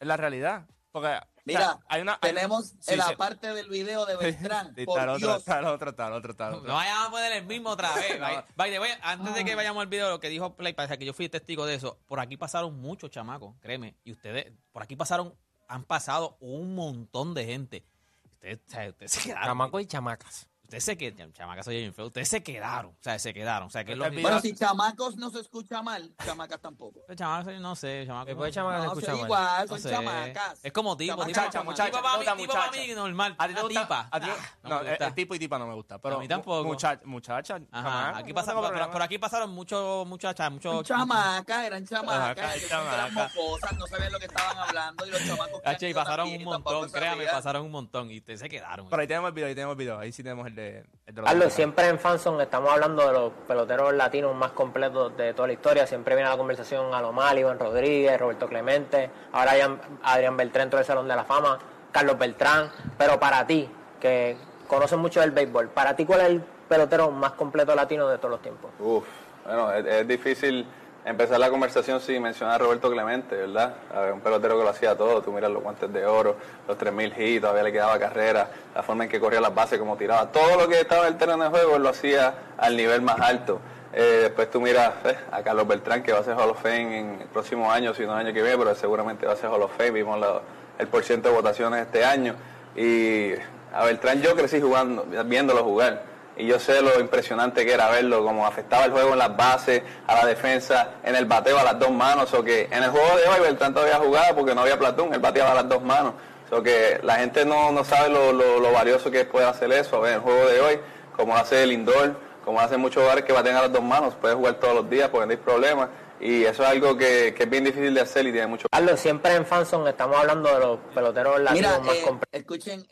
Es 0.00 0.06
la 0.08 0.16
realidad. 0.16 0.66
Porque. 0.90 1.20
O 1.46 1.48
Mira, 1.48 1.60
sea, 1.60 1.78
hay 1.88 2.02
una. 2.02 2.12
hay- 2.20 2.32
Tenemos 2.34 2.66
sí, 2.80 2.92
en 2.92 2.98
la 2.98 3.06
sí. 3.08 3.16
parte 3.16 3.54
del 3.54 3.68
video 3.68 4.04
de 4.04 4.16
Beltrán. 4.16 4.74
Sí, 4.74 4.84
por 4.84 4.98
Está 4.98 5.04
el 5.04 5.08
otro, 5.10 5.26
Dios. 5.28 5.38
está 5.38 5.58
el 5.60 5.64
otro, 5.66 5.90
está 5.90 6.06
el 6.08 6.12
otro, 6.14 6.30
está 6.32 6.48
el 6.48 6.54
otro. 6.54 6.68
No 6.68 6.74
vayamos 6.74 7.06
a 7.06 7.10
poner 7.12 7.32
el 7.32 7.46
mismo 7.46 7.70
otra 7.70 7.94
vez. 7.94 8.06
No. 8.20 8.26
By- 8.26 8.44
by 8.56 8.70
the 8.72 8.80
way, 8.80 8.90
antes 9.02 9.34
de 9.34 9.44
que 9.44 9.54
vayamos 9.54 9.80
al 9.80 9.86
video, 9.86 10.10
lo 10.10 10.18
que 10.20 10.28
dijo 10.28 10.56
Play, 10.56 10.72
parece 10.72 10.98
que 10.98 11.04
yo 11.04 11.12
fui 11.14 11.28
testigo 11.28 11.64
de 11.66 11.74
eso. 11.76 11.98
Por 12.06 12.18
aquí 12.20 12.36
pasaron 12.36 12.76
muchos 12.80 13.10
chamacos, 13.10 13.54
créeme. 13.60 13.94
Y 14.04 14.12
ustedes, 14.12 14.52
por 14.72 14.82
aquí 14.82 14.96
pasaron, 14.96 15.34
han 15.68 15.84
pasado 15.84 16.36
un 16.40 16.74
montón 16.74 17.32
de 17.34 17.44
gente. 17.44 17.86
Ustedes, 18.24 18.60
ustedes 18.90 19.12
se 19.12 19.22
quedaron. 19.28 19.46
Chamacos 19.46 19.82
y 19.82 19.86
chamacas. 19.86 20.48
Ustedes 20.66 20.84
se 20.84 20.96
quedaron. 20.98 21.32
Chamacas, 21.32 21.64
soy 21.64 21.76
bien 21.76 21.94
feo. 21.94 22.06
Ustedes 22.06 22.28
se 22.28 22.42
quedaron. 22.42 22.90
O 22.90 23.02
sea, 23.02 23.18
se 23.20 23.32
quedaron. 23.32 23.68
O 23.68 23.70
sea, 23.70 23.84
que 23.84 23.92
es 23.92 23.98
lo 23.98 24.04
El 24.04 24.10
que. 24.10 24.16
video- 24.16 24.28
Bueno, 24.30 24.40
si 24.42 24.52
chamacos 24.54 25.16
no 25.16 25.30
se 25.30 25.38
escucha 25.40 25.80
mal, 25.80 26.12
chamacas 26.24 26.60
tampoco. 26.60 27.00
Chamacas, 27.14 27.60
no 27.60 27.76
sé, 27.76 28.02
chamacos. 28.04 28.26
Después 28.26 28.48
de 28.48 28.54
chamacas 28.54 28.80
se 28.80 28.86
No, 28.86 28.92
escucha 28.92 29.06
son 29.12 29.16
mal. 29.20 29.26
igual, 29.26 29.60
No 29.62 29.68
son 29.68 29.80
sé. 29.80 29.90
chamacas. 29.90 30.60
Es 30.64 30.72
como 30.72 30.96
tipo, 30.96 31.16
Muchacha, 31.16 31.50
tipo, 31.50 31.64
muchacha, 31.64 31.90
tipo 31.90 32.02
para 32.02 32.18
mí, 32.34 32.42
tipo 32.42 32.52
para 32.52 32.70
mí 32.72 32.88
normal. 32.96 33.34
¿A 33.38 33.46
ti 33.48 33.54
te 33.54 33.62
gusta? 33.62 33.80
tipa. 33.82 34.08
A 34.10 34.20
ti- 34.20 34.26
Ah, 34.28 34.36
no 34.64 34.68
no, 34.70 34.82
me 34.82 34.94
el, 34.96 35.14
tipo 35.14 35.34
y 35.36 35.38
tipa 35.38 35.58
no 35.58 35.66
me 35.68 35.74
gusta. 35.74 35.98
Pero 36.00 36.16
A 36.16 36.18
mí 36.18 36.26
tampoco. 36.26 36.64
Muchacha, 36.64 37.00
muchacha. 37.04 37.60
Ajá, 37.70 38.18
aquí 38.18 38.30
no 38.30 38.34
pasa, 38.34 38.50
tengo 38.52 38.62
por, 38.68 38.90
por 38.90 39.02
aquí 39.02 39.18
pasaron 39.18 39.50
muchos 39.50 40.04
muchachas, 40.08 40.50
muchos 40.50 40.74
Son 40.74 40.84
chamacas, 40.84 41.64
eran 41.64 41.86
chamacas. 41.86 42.56
Eran 42.64 43.14
mocosas, 43.14 43.72
no 43.78 43.86
sabían 43.86 44.12
lo 44.12 44.18
que 44.18 44.26
estaban 44.26 44.58
hablando 44.58 45.06
y 45.06 45.10
los 45.10 45.24
chamacos. 45.24 45.60
y 45.80 45.94
pasaron 45.94 46.28
un 46.28 46.42
montón, 46.44 46.90
créame, 46.90 47.24
pasaron 47.26 47.62
un 47.66 47.70
montón 47.70 48.10
y 48.10 48.18
ustedes 48.18 48.40
se 48.40 48.48
quedaron. 48.48 48.88
Pero 48.90 49.00
ahí 49.00 49.06
tenemos 49.06 49.28
el 49.28 49.34
video, 49.34 49.46
ahí 49.48 49.54
tenemos 49.54 49.72
el 49.74 49.78
video. 49.78 49.98
Ahí 50.00 50.10
sí 50.12 50.22
tenemos 50.24 50.46
el 50.46 50.54
de, 50.56 50.84
el 51.06 51.14
de 51.14 51.20
los 51.20 51.30
Carlos, 51.30 51.52
siempre 51.52 51.86
en 51.88 51.98
Fanson 51.98 52.40
estamos 52.40 52.72
hablando 52.72 53.06
de 53.06 53.12
los 53.12 53.32
peloteros 53.46 53.94
latinos 53.94 54.34
más 54.34 54.50
completos 54.52 55.16
de 55.16 55.34
toda 55.34 55.46
la 55.46 55.52
historia. 55.52 55.86
Siempre 55.86 56.16
viene 56.16 56.28
a 56.28 56.32
la 56.32 56.38
conversación 56.38 56.92
Alomar, 56.92 57.38
Iván 57.38 57.58
Rodríguez, 57.58 58.18
Roberto 58.18 58.48
Clemente, 58.48 59.10
ahora 59.32 59.52
Adrián, 59.52 59.80
Adrián 60.02 60.36
Beltrán 60.36 60.64
dentro 60.64 60.78
del 60.78 60.86
Salón 60.86 61.06
de 61.06 61.14
la 61.14 61.24
Fama, 61.24 61.58
Carlos 61.92 62.18
Beltrán. 62.18 62.70
Pero 62.98 63.20
para 63.20 63.46
ti, 63.46 63.68
que 64.00 64.36
conoces 64.66 64.98
mucho 64.98 65.20
del 65.20 65.30
béisbol, 65.30 65.68
para 65.68 65.94
ti, 65.94 66.04
¿cuál 66.04 66.20
es 66.22 66.26
el 66.26 66.40
pelotero 66.68 67.10
más 67.10 67.32
completo 67.32 67.74
latino 67.74 68.08
de 68.08 68.16
todos 68.16 68.30
los 68.30 68.42
tiempos? 68.42 68.70
Uf, 68.80 69.04
bueno, 69.44 69.72
es, 69.72 69.86
es 69.86 70.08
difícil 70.08 70.66
empezar 71.06 71.38
la 71.40 71.48
conversación 71.48 72.00
sin 72.00 72.20
mencionar 72.22 72.56
a 72.56 72.58
Roberto 72.58 72.90
Clemente, 72.90 73.34
¿verdad? 73.36 73.74
Un 74.12 74.20
pelotero 74.20 74.58
que 74.58 74.64
lo 74.64 74.68
hacía 74.70 74.94
todo, 74.96 75.22
tú 75.22 75.32
miras 75.32 75.50
los 75.50 75.62
guantes 75.62 75.90
de 75.92 76.04
oro, 76.04 76.36
los 76.68 76.76
3000 76.76 77.14
hits, 77.16 77.40
todavía 77.40 77.62
le 77.62 77.72
quedaba 77.72 77.98
carrera, 77.98 78.48
la 78.74 78.82
forma 78.82 79.04
en 79.04 79.10
que 79.10 79.18
corría 79.20 79.40
las 79.40 79.54
bases, 79.54 79.78
como 79.78 79.96
tiraba, 79.96 80.30
todo 80.32 80.56
lo 80.60 80.68
que 80.68 80.80
estaba 80.80 81.06
en 81.06 81.12
el 81.14 81.18
terreno 81.18 81.44
de 81.44 81.50
juego 81.50 81.78
lo 81.78 81.88
hacía 81.88 82.34
al 82.58 82.76
nivel 82.76 83.00
más 83.02 83.18
alto. 83.20 83.60
Eh, 83.92 84.18
después 84.24 84.50
tú 84.50 84.60
miras 84.60 84.92
eh, 85.04 85.16
a 85.30 85.42
Carlos 85.42 85.66
Beltrán, 85.66 86.02
que 86.02 86.12
va 86.12 86.18
a 86.18 86.24
ser 86.24 86.34
Hall 86.34 86.50
of 86.50 86.60
Fame 86.60 86.98
en 86.98 87.20
el 87.22 87.28
próximo 87.28 87.70
año, 87.72 87.94
si 87.94 88.04
no 88.04 88.12
el 88.18 88.26
año 88.26 88.34
que 88.34 88.42
viene, 88.42 88.58
pero 88.58 88.74
seguramente 88.74 89.24
va 89.26 89.32
a 89.32 89.36
ser 89.36 89.48
Hall 89.48 89.62
of 89.62 89.70
Fame, 89.76 89.92
vimos 89.92 90.18
la- 90.20 90.40
el 90.78 90.88
porciento 90.88 91.28
de 91.30 91.34
votaciones 91.34 91.80
este 91.86 92.04
año. 92.04 92.34
Y 92.74 93.30
a 93.72 93.84
Beltrán 93.84 94.20
yo 94.20 94.34
crecí 94.36 94.60
jugando, 94.60 95.06
viéndolo 95.24 95.62
jugar. 95.64 96.02
Y 96.38 96.46
yo 96.46 96.58
sé 96.60 96.82
lo 96.82 97.00
impresionante 97.00 97.64
que 97.64 97.72
era 97.72 97.88
verlo, 97.90 98.22
cómo 98.24 98.46
afectaba 98.46 98.84
el 98.84 98.92
juego 98.92 99.12
en 99.14 99.18
las 99.18 99.34
bases, 99.36 99.82
a 100.06 100.14
la 100.16 100.26
defensa, 100.26 100.90
en 101.02 101.16
el 101.16 101.24
bateo 101.24 101.58
a 101.58 101.64
las 101.64 101.78
dos 101.78 101.90
manos. 101.90 102.32
O 102.34 102.44
que 102.44 102.64
en 102.70 102.82
el 102.82 102.90
juego 102.90 103.16
de 103.16 103.26
hoy 103.28 103.40
Beltrán 103.40 103.72
todavía 103.72 103.96
jugaba 103.98 104.34
porque 104.36 104.54
no 104.54 104.60
había 104.60 104.78
platón, 104.78 105.14
él 105.14 105.20
bateaba 105.20 105.52
a 105.52 105.54
las 105.54 105.68
dos 105.68 105.82
manos. 105.82 106.14
O 106.50 106.62
que 106.62 107.00
la 107.02 107.16
gente 107.16 107.44
no, 107.44 107.72
no 107.72 107.82
sabe 107.84 108.10
lo, 108.10 108.32
lo- 108.32 108.60
lo 108.60 108.70
valioso 108.72 109.10
que 109.10 109.24
puede 109.24 109.46
hacer 109.46 109.72
eso. 109.72 109.96
A 109.96 110.00
ver, 110.00 110.14
el 110.14 110.20
juego 110.20 110.46
de 110.46 110.60
hoy, 110.60 110.78
como 111.16 111.34
hace 111.36 111.62
el 111.62 111.72
indoor, 111.72 112.16
como 112.44 112.60
lo 112.60 112.64
hacen 112.66 112.80
muchos 112.80 113.02
jugadores 113.02 113.24
que 113.24 113.32
baten 113.32 113.56
a 113.56 113.62
las 113.62 113.72
dos 113.72 113.82
manos, 113.82 114.14
puede 114.14 114.34
jugar 114.34 114.54
todos 114.60 114.74
los 114.74 114.88
días 114.90 115.08
porque 115.08 115.26
no 115.26 115.30
hay 115.32 115.38
problema. 115.38 115.88
Y 116.20 116.44
eso 116.44 116.62
es 116.62 116.68
algo 116.68 116.96
que, 116.96 117.34
que 117.36 117.42
es 117.42 117.50
bien 117.50 117.64
difícil 117.64 117.92
de 117.92 118.00
hacer 118.00 118.26
y 118.26 118.30
tiene 118.32 118.46
mucho 118.46 118.68
Carlos, 118.70 119.00
siempre 119.00 119.34
en 119.34 119.44
Fanson 119.44 119.86
estamos 119.88 120.16
hablando 120.16 120.48
de 120.54 120.60
los 120.60 120.78
peloteros 120.94 121.40
latinos 121.40 121.72
Mira, 121.72 121.84
más 121.84 121.96
eh, 121.96 122.02
completos. 122.02 122.40
escuchen, 122.40 122.86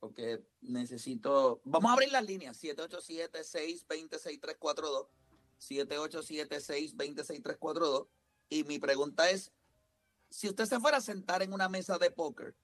porque 0.00 0.40
necesito. 0.66 1.60
Vamos 1.64 1.90
a 1.90 1.94
abrir 1.94 2.12
las 2.12 2.24
líneas: 2.24 2.62
787-620-6342. 2.62 5.08
787-620-6342. 5.60 8.08
Y 8.48 8.64
mi 8.64 8.78
pregunta 8.78 9.28
es: 9.30 9.52
si 10.30 10.48
usted 10.48 10.66
se 10.66 10.80
fuera 10.80 10.96
a 10.98 11.00
sentar 11.00 11.42
en 11.42 11.52
una 11.52 11.68
mesa 11.68 11.98
de 11.98 12.10
póker 12.10 12.56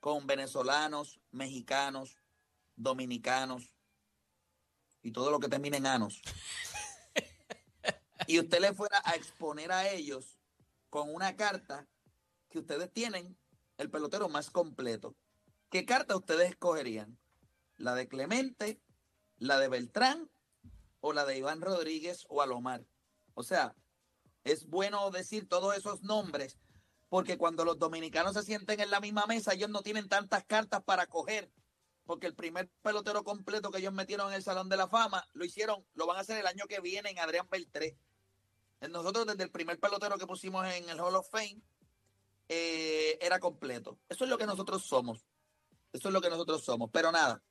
con 0.00 0.26
venezolanos, 0.26 1.20
mexicanos, 1.32 2.16
dominicanos 2.76 3.74
y 5.02 5.10
todo 5.10 5.30
lo 5.30 5.40
que 5.40 5.48
termine 5.48 5.78
en 5.78 5.86
anos, 5.86 6.20
y 8.26 8.38
usted 8.38 8.60
le 8.60 8.74
fuera 8.74 9.00
a 9.04 9.16
exponer 9.16 9.72
a 9.72 9.88
ellos 9.88 10.38
con 10.90 11.12
una 11.12 11.34
carta 11.36 11.88
que 12.48 12.58
ustedes 12.58 12.92
tienen 12.92 13.36
el 13.76 13.90
pelotero 13.90 14.28
más 14.28 14.50
completo. 14.50 15.16
¿Qué 15.70 15.84
carta 15.84 16.16
ustedes 16.16 16.50
escogerían? 16.50 17.18
¿La 17.76 17.94
de 17.94 18.08
Clemente, 18.08 18.80
la 19.36 19.58
de 19.58 19.68
Beltrán 19.68 20.30
o 21.00 21.12
la 21.12 21.26
de 21.26 21.36
Iván 21.36 21.60
Rodríguez 21.60 22.24
o 22.28 22.40
Alomar? 22.40 22.86
O 23.34 23.42
sea, 23.42 23.74
es 24.44 24.66
bueno 24.66 25.10
decir 25.10 25.46
todos 25.46 25.76
esos 25.76 26.02
nombres 26.02 26.58
porque 27.08 27.38
cuando 27.38 27.64
los 27.64 27.78
dominicanos 27.78 28.34
se 28.34 28.42
sienten 28.42 28.80
en 28.80 28.90
la 28.90 29.00
misma 29.00 29.26
mesa, 29.26 29.54
ellos 29.54 29.70
no 29.70 29.82
tienen 29.82 30.08
tantas 30.08 30.44
cartas 30.44 30.82
para 30.84 31.06
coger. 31.06 31.50
Porque 32.04 32.26
el 32.26 32.34
primer 32.34 32.70
pelotero 32.82 33.22
completo 33.22 33.70
que 33.70 33.78
ellos 33.78 33.92
metieron 33.92 34.28
en 34.28 34.34
el 34.34 34.42
Salón 34.42 34.68
de 34.68 34.76
la 34.76 34.88
Fama 34.88 35.26
lo 35.32 35.44
hicieron, 35.44 35.84
lo 35.94 36.06
van 36.06 36.16
a 36.16 36.20
hacer 36.20 36.38
el 36.38 36.46
año 36.46 36.66
que 36.66 36.80
viene 36.80 37.10
en 37.10 37.18
Adrián 37.18 37.48
Beltré. 37.50 37.98
Nosotros 38.90 39.26
desde 39.26 39.42
el 39.42 39.50
primer 39.50 39.78
pelotero 39.78 40.16
que 40.16 40.26
pusimos 40.26 40.66
en 40.66 40.88
el 40.88 41.00
Hall 41.00 41.16
of 41.16 41.28
Fame 41.30 41.60
eh, 42.48 43.18
era 43.20 43.38
completo. 43.38 43.98
Eso 44.08 44.24
es 44.24 44.30
lo 44.30 44.38
que 44.38 44.46
nosotros 44.46 44.84
somos. 44.84 45.26
Eso 45.92 46.08
es 46.08 46.14
lo 46.14 46.20
que 46.20 46.30
nosotros 46.30 46.64
somos. 46.64 46.90
Pero 46.92 47.12
nada, 47.12 47.42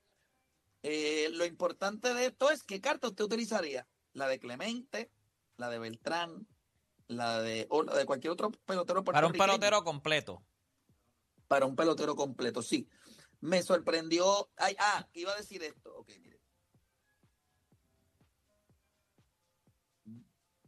eh, 0.84 1.30
lo 1.34 1.46
importante 1.46 2.14
de 2.14 2.28
esto 2.28 2.50
es 2.50 2.64
qué 2.64 2.82
carta 2.82 3.08
usted 3.08 3.26
utilizaría. 3.26 3.88
La 4.14 4.28
de 4.28 4.40
Clemente, 4.40 5.12
la 5.58 5.70
de 5.70 5.80
Beltrán, 5.80 6.48
la 7.08 7.42
de, 7.42 7.68
o 7.70 7.84
la 7.84 7.96
de 7.96 8.06
cualquier 8.06 8.32
otro 8.32 8.52
pelotero. 8.52 9.04
Para 9.04 9.28
un 9.28 9.34
pelotero 9.34 9.84
completo. 9.84 10.44
Para 11.48 11.66
un 11.66 11.76
pelotero 11.76 12.16
completo, 12.16 12.62
sí. 12.62 12.88
Me 13.40 13.62
sorprendió. 13.62 14.50
Ay, 14.58 14.76
ah, 14.80 15.08
iba 15.14 15.32
a 15.34 15.38
decir 15.38 15.64
esto. 15.64 15.96
Ok, 15.96 16.12
mire. 16.20 16.42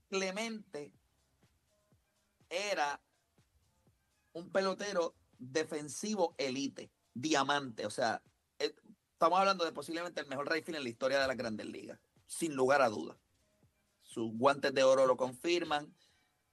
Clemente 0.09 0.91
era 2.49 2.99
un 4.33 4.51
pelotero 4.51 5.15
defensivo 5.37 6.35
elite, 6.37 6.91
diamante. 7.21 7.85
O 7.85 7.89
sea, 7.89 8.21
eh, 8.59 8.73
estamos 9.11 9.39
hablando 9.39 9.65
de 9.65 9.71
posiblemente 9.71 10.21
el 10.21 10.27
mejor 10.27 10.51
right 10.51 10.67
en 10.69 10.83
la 10.83 10.89
historia 10.89 11.19
de 11.19 11.27
las 11.27 11.37
grandes 11.37 11.65
ligas, 11.65 11.99
sin 12.25 12.55
lugar 12.55 12.81
a 12.81 12.89
dudas. 12.89 13.17
Sus 14.03 14.31
guantes 14.33 14.73
de 14.73 14.83
oro 14.83 15.05
lo 15.05 15.17
confirman. 15.17 15.93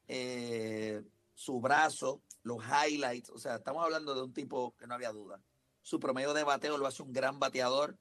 Eh, 0.08 1.02
su 1.34 1.60
brazo, 1.60 2.22
los 2.42 2.62
highlights, 2.64 3.28
o 3.30 3.38
sea, 3.38 3.56
estamos 3.56 3.84
hablando 3.84 4.14
de 4.14 4.22
un 4.22 4.32
tipo 4.32 4.74
que 4.76 4.86
no 4.86 4.94
había 4.94 5.12
duda. 5.12 5.42
Su 5.82 6.00
promedio 6.00 6.32
de 6.32 6.44
bateo 6.44 6.78
lo 6.78 6.86
hace 6.86 7.02
un 7.02 7.12
gran 7.12 7.38
bateador. 7.38 7.98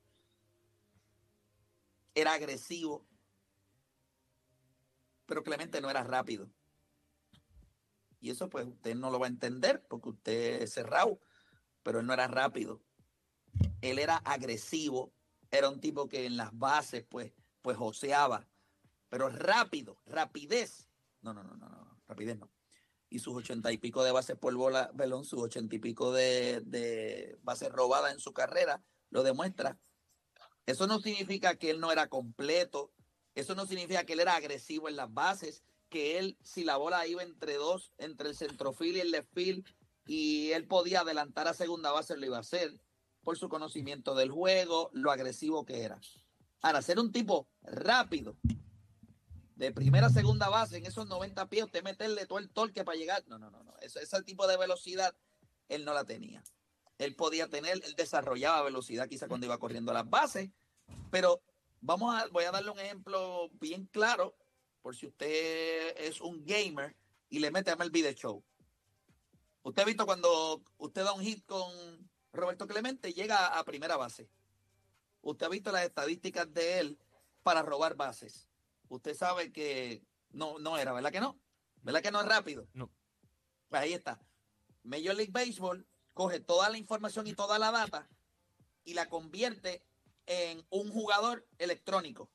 Era 2.14 2.34
agresivo, 2.34 3.06
pero 5.26 5.44
Clemente 5.44 5.82
no 5.82 5.90
era 5.90 6.04
rápido. 6.04 6.50
Y 8.22 8.30
eso 8.30 8.50
pues 8.50 8.66
usted 8.66 8.96
no 8.96 9.12
lo 9.12 9.20
va 9.20 9.28
a 9.28 9.30
entender 9.30 9.84
porque 9.88 10.10
usted 10.10 10.62
es 10.64 10.74
cerrado, 10.74 11.20
pero 11.86 12.00
él 12.00 12.08
no 12.08 12.14
era 12.14 12.28
rápido. 12.28 12.82
Él 13.82 14.00
era 14.00 14.18
agresivo, 14.18 15.14
era 15.52 15.70
un 15.70 15.80
tipo 15.80 16.10
que 16.10 16.26
en 16.26 16.36
las 16.36 16.50
bases 16.58 17.06
pues, 17.08 17.32
pues 17.62 17.78
joseaba, 17.78 18.50
pero 19.08 19.30
rápido, 19.30 20.02
rapidez. 20.08 20.90
No, 21.22 21.32
no, 21.32 21.44
no, 21.44 21.56
no, 21.56 21.70
no, 21.70 22.02
rapidez 22.08 22.40
no. 22.40 22.50
Y 23.08 23.20
sus 23.20 23.36
ochenta 23.36 23.72
y 23.72 23.78
pico 23.78 24.04
de 24.04 24.12
bases 24.12 24.36
por 24.36 24.56
bola, 24.56 24.90
Belón, 24.96 25.26
sus 25.26 25.40
ochenta 25.40 25.76
y 25.76 25.80
pico 25.80 26.12
de, 26.12 26.62
de 26.66 27.38
bases 27.44 27.72
robadas 27.72 28.14
en 28.14 28.20
su 28.20 28.34
carrera, 28.34 28.84
lo 29.12 29.22
demuestra. 29.22 29.78
Eso 30.66 30.88
no 30.88 31.00
significa 31.00 31.56
que 31.56 31.70
él 31.70 31.80
no 31.80 31.92
era 31.92 32.08
completo, 32.08 32.92
eso 33.36 33.54
no 33.54 33.68
significa 33.68 34.06
que 34.06 34.14
él 34.14 34.22
era 34.22 34.36
agresivo 34.36 34.90
en 34.90 34.96
las 34.96 35.14
bases, 35.14 35.64
que 35.90 36.18
él, 36.18 36.36
si 36.42 36.64
la 36.64 36.78
bola 36.78 37.06
iba 37.06 37.22
entre 37.22 37.54
dos, 37.54 37.94
entre 38.00 38.30
el 38.30 38.36
centrofil 38.36 38.98
y 38.98 39.02
el 39.02 39.12
left 39.12 39.32
field, 39.36 39.68
y 40.06 40.52
él 40.52 40.68
podía 40.68 41.02
adelantar 41.02 41.48
a 41.48 41.54
segunda 41.54 41.92
base, 41.92 42.18
lo 42.18 42.26
iba 42.26 42.38
a 42.38 42.42
hacer 42.42 42.80
por 43.24 43.38
su 43.38 43.50
conocimiento 43.50 44.16
del 44.16 44.32
juego, 44.32 44.90
lo 44.94 45.12
agresivo 45.12 45.66
que 45.66 45.82
era. 45.82 46.00
Ahora, 46.62 46.82
ser 46.82 47.00
un 47.00 47.12
tipo 47.12 47.48
rápido, 47.64 48.38
de 49.56 49.72
primera 49.72 50.08
a 50.08 50.10
segunda 50.10 50.50
base, 50.50 50.78
en 50.78 50.86
esos 50.86 51.08
90 51.08 51.50
pies, 51.50 51.66
usted 51.66 51.84
meterle 51.84 52.26
todo 52.26 52.40
el 52.40 52.50
torque 52.50 52.84
para 52.84 52.98
llegar. 52.98 53.24
No, 53.28 53.40
no, 53.40 53.50
no, 53.50 53.64
no. 53.64 53.74
Ese, 53.80 54.24
tipo 54.24 54.48
de 54.48 54.58
velocidad, 54.58 55.16
él 55.70 55.86
no 55.86 55.94
la 55.94 56.04
tenía. 56.06 56.44
Él 56.98 57.16
podía 57.16 57.50
tener, 57.50 57.82
él 57.84 57.96
desarrollaba 57.96 58.64
velocidad 58.64 59.08
quizá 59.08 59.28
cuando 59.28 59.46
iba 59.46 59.58
corriendo 59.58 59.92
a 59.92 59.96
las 59.96 60.10
bases, 60.10 60.50
pero 61.10 61.42
vamos 61.82 62.16
a, 62.16 62.28
voy 62.28 62.46
a 62.46 62.52
darle 62.52 62.72
un 62.72 62.80
ejemplo 62.80 63.50
bien 63.54 63.86
claro, 63.88 64.36
por 64.82 64.96
si 64.96 65.08
usted 65.08 65.98
es 65.98 66.22
un 66.22 66.46
gamer 66.46 66.96
y 67.30 67.40
le 67.40 67.52
mete 67.52 67.72
a 67.72 67.78
el 67.80 67.90
video 67.90 68.12
show. 68.14 68.44
Usted 69.66 69.82
ha 69.82 69.86
visto 69.86 70.06
cuando 70.06 70.62
usted 70.78 71.04
da 71.04 71.14
un 71.14 71.24
hit 71.24 71.44
con 71.44 71.72
Roberto 72.32 72.68
Clemente, 72.68 73.14
llega 73.14 73.48
a 73.48 73.64
primera 73.66 73.98
base. 73.98 74.30
Usted 75.22 75.48
ha 75.48 75.50
visto 75.50 75.72
las 75.72 75.86
estadísticas 75.86 76.54
de 76.54 76.80
él 76.80 77.00
para 77.42 77.64
robar 77.64 77.96
bases. 77.96 78.48
Usted 78.90 79.16
sabe 79.16 79.52
que 79.52 80.04
no, 80.30 80.60
no 80.60 80.78
era, 80.78 80.94
¿verdad 80.94 81.12
que 81.12 81.20
no? 81.20 81.40
¿Verdad 81.82 82.04
que 82.04 82.12
no 82.12 82.22
es 82.22 82.28
rápido? 82.28 82.68
No. 82.74 82.92
Pues 83.70 83.82
ahí 83.82 83.94
está. 83.94 84.22
Major 84.84 85.16
League 85.16 85.32
Baseball 85.32 85.88
coge 86.14 86.40
toda 86.40 86.70
la 86.70 86.78
información 86.78 87.26
y 87.26 87.34
toda 87.34 87.58
la 87.58 87.72
data 87.72 88.08
y 88.84 88.94
la 88.94 89.10
convierte 89.10 89.84
en 90.28 90.64
un 90.70 90.92
jugador 90.92 91.44
electrónico. 91.58 92.30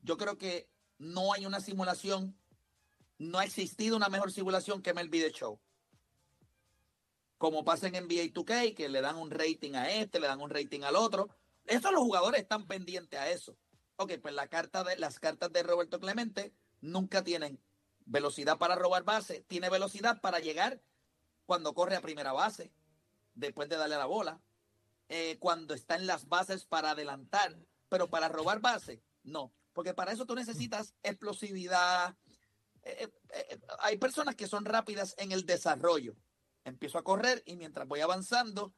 Yo 0.00 0.16
creo 0.16 0.38
que 0.38 0.70
no 0.96 1.34
hay 1.34 1.44
una 1.44 1.60
simulación, 1.60 2.34
no 3.18 3.38
ha 3.38 3.44
existido 3.44 3.94
una 3.94 4.08
mejor 4.08 4.32
simulación 4.32 4.80
que 4.80 4.94
MLB 4.94 5.10
The 5.10 5.32
Show. 5.32 5.60
Como 7.38 7.64
pasa 7.64 7.88
en 7.88 7.94
NBA 7.94 8.32
2K, 8.32 8.74
que 8.74 8.88
le 8.88 9.00
dan 9.00 9.16
un 9.16 9.30
rating 9.30 9.74
a 9.74 9.90
este, 9.90 10.20
le 10.20 10.26
dan 10.26 10.40
un 10.40 10.50
rating 10.50 10.82
al 10.82 10.96
otro. 10.96 11.28
Eso 11.66 11.90
los 11.90 12.02
jugadores 12.02 12.40
están 12.40 12.66
pendientes 12.66 13.18
a 13.18 13.30
eso. 13.30 13.56
Ok, 13.96 14.12
pues 14.20 14.34
la 14.34 14.46
de, 14.46 14.96
las 14.98 15.18
cartas 15.18 15.52
de 15.52 15.62
Roberto 15.62 15.98
Clemente 15.98 16.52
nunca 16.80 17.24
tienen 17.24 17.60
velocidad 18.04 18.58
para 18.58 18.76
robar 18.76 19.04
base, 19.04 19.42
tiene 19.48 19.70
velocidad 19.70 20.20
para 20.20 20.38
llegar 20.38 20.80
cuando 21.46 21.74
corre 21.74 21.96
a 21.96 22.02
primera 22.02 22.32
base, 22.32 22.72
después 23.34 23.68
de 23.68 23.76
darle 23.76 23.96
la 23.96 24.06
bola, 24.06 24.40
eh, 25.08 25.38
cuando 25.38 25.74
está 25.74 25.96
en 25.96 26.06
las 26.06 26.28
bases 26.28 26.66
para 26.66 26.90
adelantar, 26.90 27.56
pero 27.88 28.08
para 28.08 28.28
robar 28.28 28.60
base, 28.60 29.02
no, 29.22 29.52
porque 29.72 29.94
para 29.94 30.12
eso 30.12 30.26
tú 30.26 30.34
necesitas 30.34 30.94
explosividad. 31.02 32.16
Eh, 32.82 33.08
eh, 33.30 33.58
hay 33.80 33.96
personas 33.98 34.34
que 34.34 34.46
son 34.46 34.64
rápidas 34.64 35.14
en 35.18 35.32
el 35.32 35.46
desarrollo. 35.46 36.16
Empiezo 36.66 36.98
a 36.98 37.04
correr 37.04 37.44
y 37.46 37.56
mientras 37.56 37.86
voy 37.86 38.00
avanzando, 38.00 38.74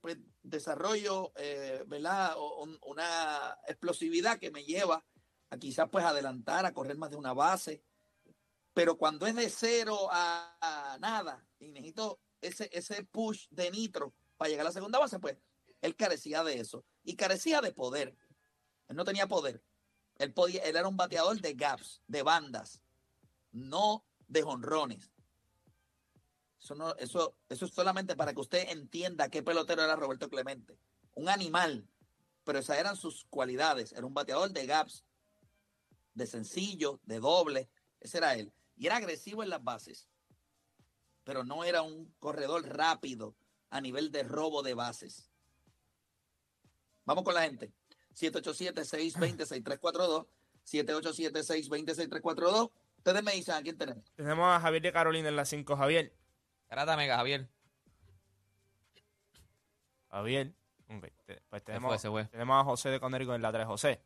pues 0.00 0.16
desarrollo, 0.42 1.32
¿verdad? 1.86 2.34
una 2.82 3.58
explosividad 3.68 4.38
que 4.38 4.50
me 4.50 4.64
lleva 4.64 5.04
a 5.50 5.58
quizás 5.58 5.88
pues 5.90 6.02
adelantar, 6.04 6.64
a 6.64 6.72
correr 6.72 6.96
más 6.96 7.10
de 7.10 7.16
una 7.16 7.34
base. 7.34 7.82
Pero 8.72 8.96
cuando 8.96 9.26
es 9.26 9.34
de 9.34 9.50
cero 9.50 10.08
a, 10.10 10.56
a 10.60 10.98
nada 10.98 11.46
y 11.58 11.72
necesito 11.72 12.20
ese, 12.40 12.70
ese 12.72 13.04
push 13.04 13.48
de 13.50 13.70
nitro 13.70 14.14
para 14.38 14.48
llegar 14.48 14.64
a 14.64 14.70
la 14.70 14.72
segunda 14.72 14.98
base, 14.98 15.18
pues 15.18 15.36
él 15.82 15.94
carecía 15.94 16.42
de 16.42 16.58
eso. 16.58 16.86
Y 17.04 17.16
carecía 17.16 17.60
de 17.60 17.72
poder. 17.72 18.16
Él 18.88 18.96
no 18.96 19.04
tenía 19.04 19.28
poder. 19.28 19.62
Él, 20.16 20.32
podía, 20.32 20.62
él 20.62 20.76
era 20.76 20.88
un 20.88 20.96
bateador 20.96 21.38
de 21.38 21.52
gaps, 21.52 22.00
de 22.06 22.22
bandas, 22.22 22.82
no 23.52 24.06
de 24.26 24.42
jonrones. 24.42 25.12
Eso, 26.66 26.96
eso, 26.98 27.36
eso 27.48 27.64
es 27.64 27.72
solamente 27.72 28.16
para 28.16 28.34
que 28.34 28.40
usted 28.40 28.68
entienda 28.70 29.28
qué 29.28 29.40
pelotero 29.42 29.84
era 29.84 29.94
Roberto 29.94 30.28
Clemente. 30.28 30.76
Un 31.14 31.28
animal, 31.28 31.86
pero 32.42 32.58
esas 32.58 32.78
eran 32.78 32.96
sus 32.96 33.24
cualidades. 33.30 33.92
Era 33.92 34.04
un 34.04 34.14
bateador 34.14 34.50
de 34.50 34.66
gaps, 34.66 35.04
de 36.14 36.26
sencillo, 36.26 36.98
de 37.04 37.20
doble. 37.20 37.70
Ese 38.00 38.18
era 38.18 38.34
él. 38.34 38.52
Y 38.76 38.86
era 38.86 38.96
agresivo 38.96 39.44
en 39.44 39.50
las 39.50 39.62
bases, 39.62 40.08
pero 41.22 41.44
no 41.44 41.62
era 41.62 41.82
un 41.82 42.12
corredor 42.18 42.68
rápido 42.68 43.36
a 43.70 43.80
nivel 43.80 44.10
de 44.10 44.24
robo 44.24 44.62
de 44.62 44.74
bases. 44.74 45.30
Vamos 47.04 47.22
con 47.22 47.34
la 47.34 47.42
gente. 47.42 47.72
787-620-6342. 48.14 50.26
787-620-6342. 50.64 52.72
Ustedes 52.96 53.22
me 53.22 53.32
dicen 53.32 53.54
a 53.54 53.62
quién 53.62 53.78
tenemos. 53.78 54.12
Tenemos 54.16 54.48
a 54.48 54.58
Javier 54.58 54.82
de 54.82 54.92
Carolina 54.92 55.28
en 55.28 55.36
la 55.36 55.44
5. 55.44 55.76
Javier. 55.76 56.15
Grata 56.68 56.96
mega, 56.96 57.16
Javier. 57.16 57.46
Javier. 60.10 60.52
Ok, 60.88 61.06
te- 61.24 61.40
Pues 61.48 61.62
Se 61.62 61.66
tenemos, 61.66 61.90
fue, 61.90 61.98
se 61.98 62.08
fue. 62.08 62.24
tenemos 62.26 62.60
a 62.60 62.64
José 62.64 62.90
de 62.90 63.00
Conérico 63.00 63.34
en 63.34 63.42
la 63.42 63.52
3. 63.52 63.66
José, 63.66 64.00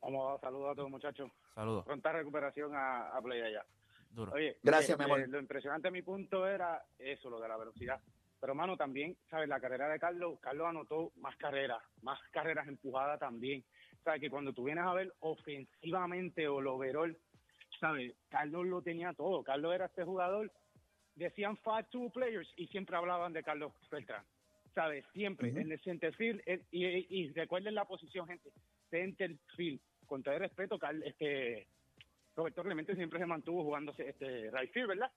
Vamos, 0.00 0.40
saludos 0.40 0.72
a 0.72 0.74
todos 0.76 0.90
muchachos. 0.90 1.30
saludos. 1.54 1.84
Pronta 1.84 2.12
recuperación 2.12 2.74
a, 2.74 3.08
a 3.16 3.20
Play 3.22 3.42
allá. 3.42 3.64
Duro. 4.10 4.32
Oye, 4.32 4.58
Gracias, 4.62 4.90
eh, 4.90 4.98
mi 4.98 5.04
amor. 5.04 5.28
lo 5.28 5.38
impresionante 5.40 5.88
a 5.88 5.90
mi 5.90 6.02
punto 6.02 6.46
era 6.46 6.84
eso, 6.98 7.28
lo 7.28 7.40
de 7.40 7.48
la 7.48 7.56
velocidad. 7.56 8.00
Pero, 8.40 8.54
mano, 8.54 8.76
también, 8.76 9.16
¿sabes? 9.30 9.48
La 9.48 9.60
carrera 9.60 9.88
de 9.88 9.98
Carlos, 9.98 10.38
Carlos 10.40 10.66
anotó 10.68 11.12
más 11.16 11.36
carreras, 11.36 11.82
más 12.02 12.20
carreras 12.30 12.68
empujadas 12.68 13.18
también. 13.18 13.64
¿Sabes? 14.04 14.20
Que 14.20 14.30
cuando 14.30 14.52
tú 14.52 14.64
vienes 14.64 14.84
a 14.84 14.92
ver 14.94 15.12
ofensivamente 15.20 16.46
o 16.46 16.60
lo 16.60 16.74
overall, 16.76 17.18
¿sabes? 17.80 18.14
Carlos 18.28 18.66
lo 18.66 18.82
tenía 18.82 19.12
todo. 19.14 19.42
Carlos 19.42 19.74
era 19.74 19.86
este 19.86 20.04
jugador, 20.04 20.52
decían 21.16 21.56
five 21.58 21.84
two 21.90 22.10
players 22.10 22.48
y 22.56 22.66
siempre 22.68 22.96
hablaban 22.96 23.32
de 23.32 23.42
Carlos 23.42 23.72
Beltrán. 23.90 24.24
¿Sabes? 24.74 25.04
Siempre, 25.14 25.48
en 25.62 25.72
el 25.72 25.80
center 25.80 26.14
field. 26.14 26.40
y, 26.70 26.84
y- 26.86 27.06
y 27.08 27.32
recuerden 27.32 27.74
la 27.74 27.86
posición, 27.86 28.26
gente. 28.26 28.50
Center 28.90 29.34
field. 29.56 29.80
Con 30.06 30.22
todo 30.22 30.34
el 30.34 30.40
respeto, 30.40 30.78
Carl- 30.78 31.02
este, 31.02 31.66
Roberto 32.36 32.62
Clemente 32.62 32.94
siempre 32.94 33.18
se 33.18 33.24
mantuvo 33.26 33.64
jugando 33.64 33.94
este, 33.96 34.50
right 34.50 34.70
field, 34.72 34.88
¿verdad? 34.88 35.10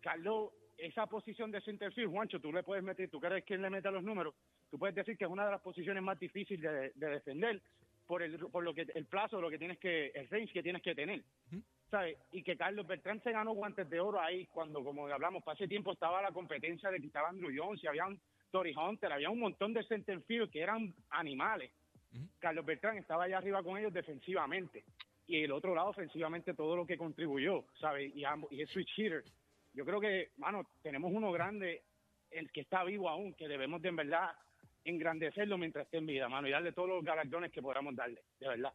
Carlos, 0.00 0.52
esa 0.78 1.06
posición 1.06 1.50
de 1.50 1.60
center 1.60 1.92
field, 1.92 2.10
Juancho, 2.10 2.40
tú 2.40 2.52
le 2.52 2.62
puedes 2.62 2.82
meter, 2.82 3.10
tú 3.10 3.20
crees 3.20 3.44
que 3.44 3.58
le 3.58 3.68
meta 3.68 3.90
los 3.90 4.02
números, 4.02 4.34
tú 4.70 4.78
puedes 4.78 4.94
decir 4.94 5.16
que 5.18 5.24
es 5.24 5.30
una 5.30 5.44
de 5.44 5.50
las 5.52 5.60
posiciones 5.60 6.02
más 6.02 6.18
difíciles 6.18 6.62
de, 6.72 6.92
de 6.94 7.12
defender 7.14 7.60
por 8.06 8.22
el 8.22 8.38
por 8.38 8.64
lo 8.64 8.72
que 8.72 8.86
el 8.94 9.04
plazo, 9.04 9.40
lo 9.40 9.50
que 9.50 9.58
tienes 9.58 9.78
que, 9.78 10.06
el 10.14 10.28
range 10.30 10.52
que 10.52 10.62
tienes 10.62 10.80
que 10.82 10.94
tener. 10.94 11.22
¿Sabes? 11.90 12.18
Y 12.32 12.42
que 12.42 12.56
Carlos 12.56 12.86
Beltrán 12.86 13.22
se 13.22 13.32
ganó 13.32 13.52
guantes 13.52 13.88
de 13.88 13.98
oro 14.00 14.20
ahí 14.20 14.46
cuando, 14.46 14.84
como 14.84 15.06
hablamos, 15.08 15.42
para 15.42 15.54
ese 15.54 15.68
tiempo 15.68 15.92
estaba 15.92 16.20
la 16.20 16.32
competencia 16.32 16.90
de 16.90 17.00
que 17.00 17.06
estaba 17.06 17.30
Andrew 17.30 17.50
Jones 17.54 17.82
y 17.82 17.86
había 17.86 18.06
un 18.06 18.20
Tory 18.50 18.74
Hunter, 18.74 19.12
había 19.12 19.30
un 19.30 19.40
montón 19.40 19.72
de 19.72 19.84
center 19.84 20.20
field 20.22 20.50
que 20.50 20.60
eran 20.60 20.94
animales. 21.10 21.70
Carlos 22.38 22.64
Beltrán 22.64 22.98
estaba 22.98 23.24
allá 23.24 23.38
arriba 23.38 23.62
con 23.62 23.78
ellos 23.78 23.92
defensivamente. 23.92 24.84
Y 25.26 25.42
el 25.42 25.52
otro 25.52 25.74
lado, 25.74 25.90
ofensivamente, 25.90 26.54
todo 26.54 26.74
lo 26.74 26.86
que 26.86 26.96
contribuyó, 26.96 27.64
¿sabes? 27.78 28.14
Y, 28.14 28.24
ambos, 28.24 28.50
y 28.50 28.62
es 28.62 28.70
switch 28.70 28.98
hitter. 28.98 29.24
Yo 29.74 29.84
creo 29.84 30.00
que, 30.00 30.30
mano, 30.38 30.66
tenemos 30.82 31.12
uno 31.12 31.30
grande, 31.30 31.82
el 32.30 32.50
que 32.50 32.62
está 32.62 32.82
vivo 32.84 33.08
aún, 33.08 33.34
que 33.34 33.46
debemos 33.46 33.82
de 33.82 33.90
en 33.90 33.96
verdad 33.96 34.30
engrandecerlo 34.84 35.58
mientras 35.58 35.84
esté 35.84 35.98
en 35.98 36.06
vida, 36.06 36.28
mano, 36.28 36.48
y 36.48 36.50
darle 36.50 36.72
todos 36.72 36.88
los 36.88 37.04
galardones 37.04 37.52
que 37.52 37.60
podamos 37.60 37.94
darle, 37.94 38.22
de 38.40 38.48
verdad. 38.48 38.72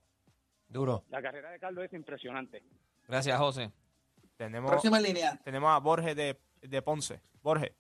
Duro. 0.68 1.04
La 1.10 1.22
carrera 1.22 1.52
de 1.52 1.60
Carlos 1.60 1.86
es 1.86 1.94
impresionante. 1.94 2.62
Gracias, 3.08 3.38
José. 3.38 3.72
Tenemos, 4.38 4.72
Próxima 4.72 5.00
línea. 5.00 5.40
tenemos 5.44 5.70
a 5.72 5.80
Borges 5.80 6.16
de, 6.16 6.40
de 6.62 6.82
Ponce. 6.82 7.22
Borges. 7.42 7.72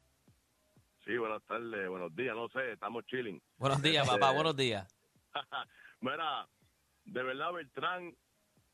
Sí, 1.06 1.18
buenas 1.18 1.44
tardes, 1.44 1.89
buenos 1.89 2.15
días, 2.15 2.34
no 2.36 2.48
sé, 2.50 2.72
estamos 2.72 3.06
chilling. 3.08 3.42
Buenos 3.58 3.82
días, 3.82 4.08
papá, 4.08 4.32
buenos 4.32 4.56
días. 4.56 4.88
Mira, 6.00 6.48
de 7.03 7.24
verdad, 7.24 7.51
Beltrán 7.51 8.15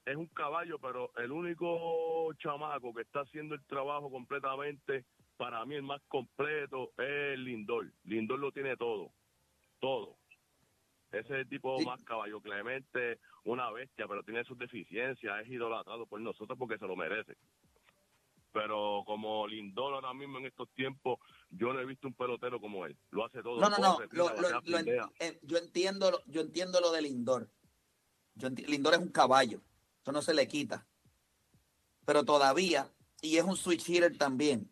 es 0.06 0.15
un 0.15 0.27
caballo, 0.27 0.77
pero 0.79 1.12
el 1.18 1.32
único 1.32 2.32
chamaco 2.36 2.94
que 2.94 3.01
está 3.01 3.22
haciendo 3.22 3.56
el 3.56 3.65
trabajo 3.65 4.12
completamente, 4.12 5.06
para 5.38 5.65
mí 5.65 5.74
el 5.75 5.82
más 5.84 6.01
completo 6.08 6.91
es 6.98 7.39
Lindor. 7.39 7.91
Lindor 8.03 8.39
lo 8.39 8.51
tiene 8.51 8.77
todo, 8.77 9.12
todo. 9.79 10.19
Ese 11.12 11.46
tipo 11.46 11.78
Sí. 11.80 11.86
más 11.86 12.04
caballo 12.04 12.39
Clemente, 12.42 13.20
una 13.44 13.72
bestia, 13.72 14.08
pero 14.08 14.24
tiene 14.24 14.44
sus 14.44 14.58
deficiencias, 14.58 15.42
es 15.42 15.48
idolatrado 15.50 16.06
por 16.06 16.22
nosotros 16.22 16.58
porque 16.58 16.78
se 16.78 16.86
lo 16.86 16.96
merece. 16.96 17.36
Pero 18.51 19.04
como 19.06 19.48
Lindor 19.48 19.94
ahora 19.94 20.13
mismo 20.13 20.39
en 20.39 20.48
estos 20.48 20.70
tiempos, 20.72 21.20
yo 21.50 21.72
no 21.72 21.80
he 21.80 21.86
visto 21.86 22.08
un 22.08 22.13
pelotero 22.16 22.60
como 22.60 22.86
él. 22.86 22.98
Lo 23.12 23.25
hace 23.25 23.42
todo. 23.44 23.60
No, 23.60 23.70
no, 23.70 23.78
no. 23.78 24.00
lo- 24.12 24.30
lo- 24.36 24.62
lo 24.63 24.78
eh, 25.20 25.39
yo 25.44 25.58
entiendo, 25.58 26.12
lo- 26.12 26.24
yo 26.25 26.42
entiendo 26.42 26.80
lo 26.82 26.92
de 26.92 27.01
Lindor. 27.04 27.50
Yo 28.36 28.50
Lindor 28.50 28.94
es 28.96 29.00
un 29.00 29.10
caballo. 29.10 29.62
Eso 30.01 30.12
no 30.12 30.22
se 30.22 30.34
le 30.34 30.48
quita. 30.48 30.88
Pero 32.06 32.24
todavía, 32.25 32.92
y 33.22 33.38
es 33.38 33.44
un 33.44 33.56
switch 33.56 33.88
hitter 33.88 34.18
también. 34.18 34.72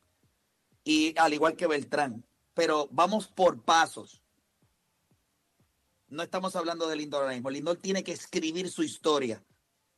Y 0.83 1.17
al 1.19 1.33
igual 1.33 1.55
que 1.55 1.67
Beltrán. 1.67 2.25
Pero 2.55 2.87
vamos 2.91 3.27
por 3.27 3.63
pasos. 3.63 4.23
No 6.09 6.23
estamos 6.23 6.55
hablando 6.55 6.87
de 6.87 6.95
Lindor 6.95 7.23
ahora 7.23 7.33
mismo. 7.33 7.49
Lindor 7.49 7.77
tiene 7.77 8.03
que 8.03 8.13
escribir 8.13 8.69
su 8.69 8.83
historia. 8.83 9.43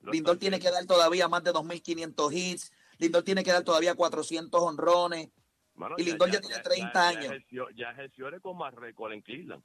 Lo 0.02 0.12
Lindor 0.12 0.38
tiene 0.38 0.60
que 0.60 0.72
dar 0.72 0.86
todavía 0.86 1.28
más 1.28 1.44
de 1.44 1.54
2.500 1.54 2.34
hits. 2.34 2.72
Lindor 2.98 3.24
tiene 3.24 3.44
que 3.44 3.52
dar 3.52 3.64
todavía 3.64 3.96
400 3.96 4.62
honrones. 4.62 5.30
Mano, 5.76 5.96
y 5.98 6.04
Lindor 6.04 6.32
ya 6.32 6.42
tiene 6.42 6.60
30 6.60 7.08
años. 7.08 7.24
Ya 7.24 7.30
ejerció, 7.30 7.70
ya 7.72 7.92
ejerció 7.92 8.42
con 8.42 8.58
más 8.58 8.74
récord 8.74 9.14
en 9.14 9.22
Cleveland. 9.22 9.64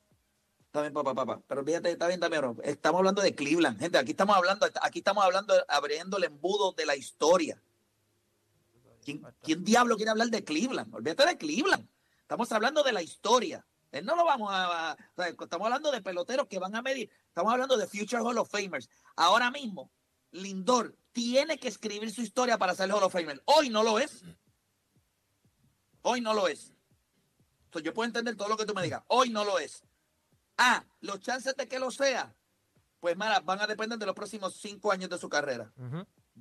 Está 0.66 0.82
bien, 0.82 0.92
papá, 0.92 1.14
papá. 1.14 1.40
Pero 1.46 1.64
fíjate, 1.64 1.92
está 1.92 2.08
bien 2.08 2.20
también. 2.20 2.56
Estamos 2.64 2.98
hablando 2.98 3.22
de 3.22 3.34
Cleveland, 3.34 3.78
gente. 3.78 3.96
Aquí 3.96 4.10
estamos 4.10 4.36
hablando, 4.36 4.66
aquí 4.82 4.98
estamos 4.98 5.24
hablando, 5.24 5.54
abriendo 5.68 6.16
el 6.16 6.24
embudo 6.24 6.72
de 6.72 6.84
la 6.84 6.96
historia. 6.96 7.62
¿Quién, 9.04 9.22
quién 9.42 9.64
diablo 9.64 9.96
quiere 9.96 10.10
hablar 10.10 10.28
de 10.28 10.44
Cleveland? 10.44 10.92
Olvídate 10.94 11.26
de 11.26 11.38
Cleveland. 11.38 11.88
Estamos 12.20 12.50
hablando 12.52 12.82
de 12.82 12.92
la 12.92 13.02
historia. 13.02 13.64
Él 13.94 14.04
no 14.04 14.16
lo 14.16 14.24
vamos 14.24 14.50
a, 14.52 14.96
Estamos 15.16 15.66
hablando 15.66 15.92
de 15.92 16.02
peloteros 16.02 16.48
que 16.48 16.58
van 16.58 16.74
a 16.74 16.82
medir. 16.82 17.08
Estamos 17.28 17.52
hablando 17.52 17.76
de 17.76 17.86
Future 17.86 18.22
Hall 18.22 18.38
of 18.38 18.50
Famers. 18.50 18.88
Ahora 19.14 19.52
mismo, 19.52 19.92
Lindor 20.32 20.96
tiene 21.12 21.58
que 21.58 21.68
escribir 21.68 22.10
su 22.12 22.20
historia 22.20 22.58
para 22.58 22.74
ser 22.74 22.90
Hall 22.90 23.04
of 23.04 23.12
Famer. 23.12 23.40
Hoy 23.44 23.70
no 23.70 23.84
lo 23.84 24.00
es. 24.00 24.24
Hoy 26.02 26.20
no 26.20 26.34
lo 26.34 26.48
es. 26.48 26.72
Entonces, 27.66 27.86
yo 27.86 27.94
puedo 27.94 28.06
entender 28.06 28.36
todo 28.36 28.48
lo 28.48 28.56
que 28.56 28.66
tú 28.66 28.74
me 28.74 28.82
digas. 28.82 29.04
Hoy 29.06 29.30
no 29.30 29.44
lo 29.44 29.60
es. 29.60 29.84
Ah, 30.58 30.84
los 31.00 31.20
chances 31.20 31.56
de 31.56 31.68
que 31.68 31.78
lo 31.78 31.92
sea, 31.92 32.34
pues 32.98 33.16
mira, 33.16 33.40
van 33.40 33.60
a 33.60 33.66
depender 33.68 33.98
de 33.98 34.06
los 34.06 34.14
próximos 34.14 34.56
cinco 34.56 34.90
años 34.90 35.08
de 35.08 35.18
su 35.18 35.28
carrera. 35.28 35.72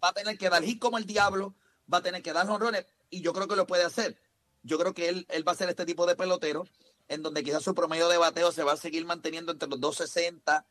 Va 0.03 0.10
a 0.10 0.13
tener 0.13 0.39
que 0.39 0.50
dar 0.50 0.63
hit 0.63 0.79
como 0.79 0.98
el 0.98 1.05
diablo, 1.05 1.55
va 1.91 2.00
a 2.00 2.01
tener 2.01 2.24
que 2.24 2.33
dar 2.33 2.50
honrones, 2.50 2.86
y 3.12 3.22
yo 3.22 3.31
creo 3.31 3.48
que 3.48 3.55
lo 3.55 3.67
puede 3.67 3.83
hacer. 3.83 4.19
Yo 4.63 4.79
creo 4.79 4.93
que 4.93 5.10
él, 5.10 5.25
él 5.29 5.48
va 5.48 5.51
a 5.51 5.55
ser 5.55 5.69
este 5.69 5.86
tipo 5.86 6.05
de 6.05 6.15
pelotero, 6.15 6.65
en 7.07 7.22
donde 7.22 7.43
quizás 7.43 7.63
su 7.63 7.74
promedio 7.75 8.07
de 8.10 8.17
bateo 8.17 8.51
se 8.51 8.63
va 8.63 8.74
a 8.74 8.77
seguir 8.77 9.05
manteniendo 9.05 9.51
entre 9.51 9.69
los 9.69 9.79
260 9.79 10.65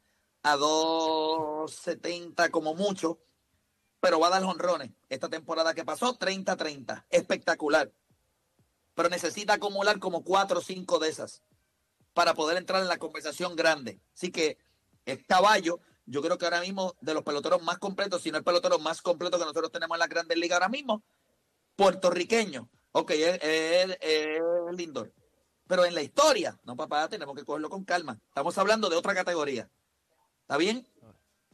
a 0.45 0.57
270 0.57 2.51
como 2.51 2.75
mucho, 2.75 3.19
pero 4.01 4.19
va 4.19 4.27
a 4.29 4.31
dar 4.31 4.45
honrones. 4.45 4.91
Esta 5.09 5.29
temporada 5.29 5.75
que 5.75 5.85
pasó, 5.85 6.19
30-30, 6.19 7.05
espectacular. 7.11 7.93
Pero 8.95 9.09
necesita 9.09 9.55
acumular 9.55 9.99
como 10.01 10.25
cuatro 10.25 10.59
o 10.59 10.63
cinco 10.63 10.99
de 10.99 11.09
esas 11.09 11.43
para 12.13 12.35
poder 12.35 12.57
entrar 12.59 12.83
en 12.83 12.89
la 12.89 12.99
conversación 12.99 13.57
grande. 13.57 14.01
Así 14.15 14.31
que 14.31 14.59
es 15.07 15.25
caballo. 15.27 15.81
Yo 16.05 16.21
creo 16.21 16.37
que 16.37 16.45
ahora 16.45 16.61
mismo 16.61 16.95
de 17.01 17.15
los 17.15 17.23
peloteros 17.23 17.63
más 17.63 17.79
completos, 17.79 18.23
si 18.23 18.31
no 18.33 18.39
el 18.39 18.45
pelotero 18.45 18.79
más 18.81 19.01
completo 19.01 19.39
que 19.39 19.45
nosotros 19.45 19.71
tenemos 19.71 19.95
en 19.95 20.01
las 20.01 20.09
grandes 20.09 20.37
ligas 20.37 20.57
ahora 20.57 20.69
mismo, 20.69 21.03
puertorriqueño. 21.77 22.69
Ok, 22.91 23.13
es- 23.13 23.39
es 24.01 24.43
Lindor. 24.73 25.13
Pero 25.67 25.85
en 25.85 25.95
la 25.95 26.03
historia, 26.03 26.59
no 26.65 26.77
papá, 26.77 27.09
tenemos 27.09 27.35
que 27.37 27.45
cogerlo 27.45 27.71
con 27.71 27.85
calma. 27.85 28.19
Estamos 28.29 28.57
hablando 28.59 28.89
de 28.89 28.97
otra 28.97 29.15
categoría. 29.15 29.69
¿Está 30.43 30.57
bien? 30.57 30.87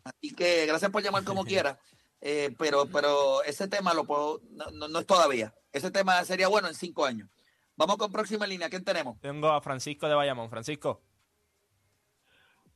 Así 0.04 0.34
que 0.34 0.66
gracias 0.66 0.90
por 0.90 1.02
llamar 1.02 1.24
como 1.24 1.44
quiera. 1.44 1.78
Eh, 2.20 2.54
pero, 2.58 2.86
pero 2.86 3.42
ese 3.44 3.68
tema 3.68 3.94
lo 3.94 4.04
puedo, 4.04 4.40
no, 4.50 4.70
no- 4.72 4.88
no 4.88 4.98
es 4.98 5.06
todavía. 5.06 5.54
Ese 5.72 5.90
tema 5.90 6.24
sería 6.24 6.48
bueno 6.48 6.66
en 6.68 6.74
cinco 6.74 7.04
años. 7.04 7.28
Vamos 7.76 7.96
con 7.96 8.10
próxima 8.10 8.44
línea. 8.46 8.68
¿Quién 8.68 8.82
tenemos? 8.84 9.20
Tengo 9.20 9.48
a 9.50 9.60
Francisco 9.60 10.08
de 10.08 10.14
Bayamón. 10.16 10.50
Francisco. 10.50 11.00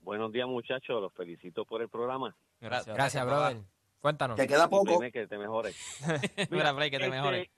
Buenos 0.00 0.30
días, 0.32 0.46
muchachos. 0.46 1.00
Los 1.00 1.12
felicito 1.14 1.64
por 1.64 1.82
el 1.82 1.88
programa. 1.88 2.36
Gracias. 2.60 2.94
Gracias, 2.94 3.24
brother. 3.26 3.62
Cuéntanos. 4.00 4.36
Te 4.36 4.46
queda 4.46 4.68
poco. 4.68 4.92
Dime 4.92 5.10
que 5.12 5.26
te 5.26 5.38
mejores. 5.38 5.76
Mira, 6.50 6.74
Frey, 6.74 6.90
que 6.90 6.98
te 6.98 7.04
Este, 7.04 7.16
mejores. 7.16 7.48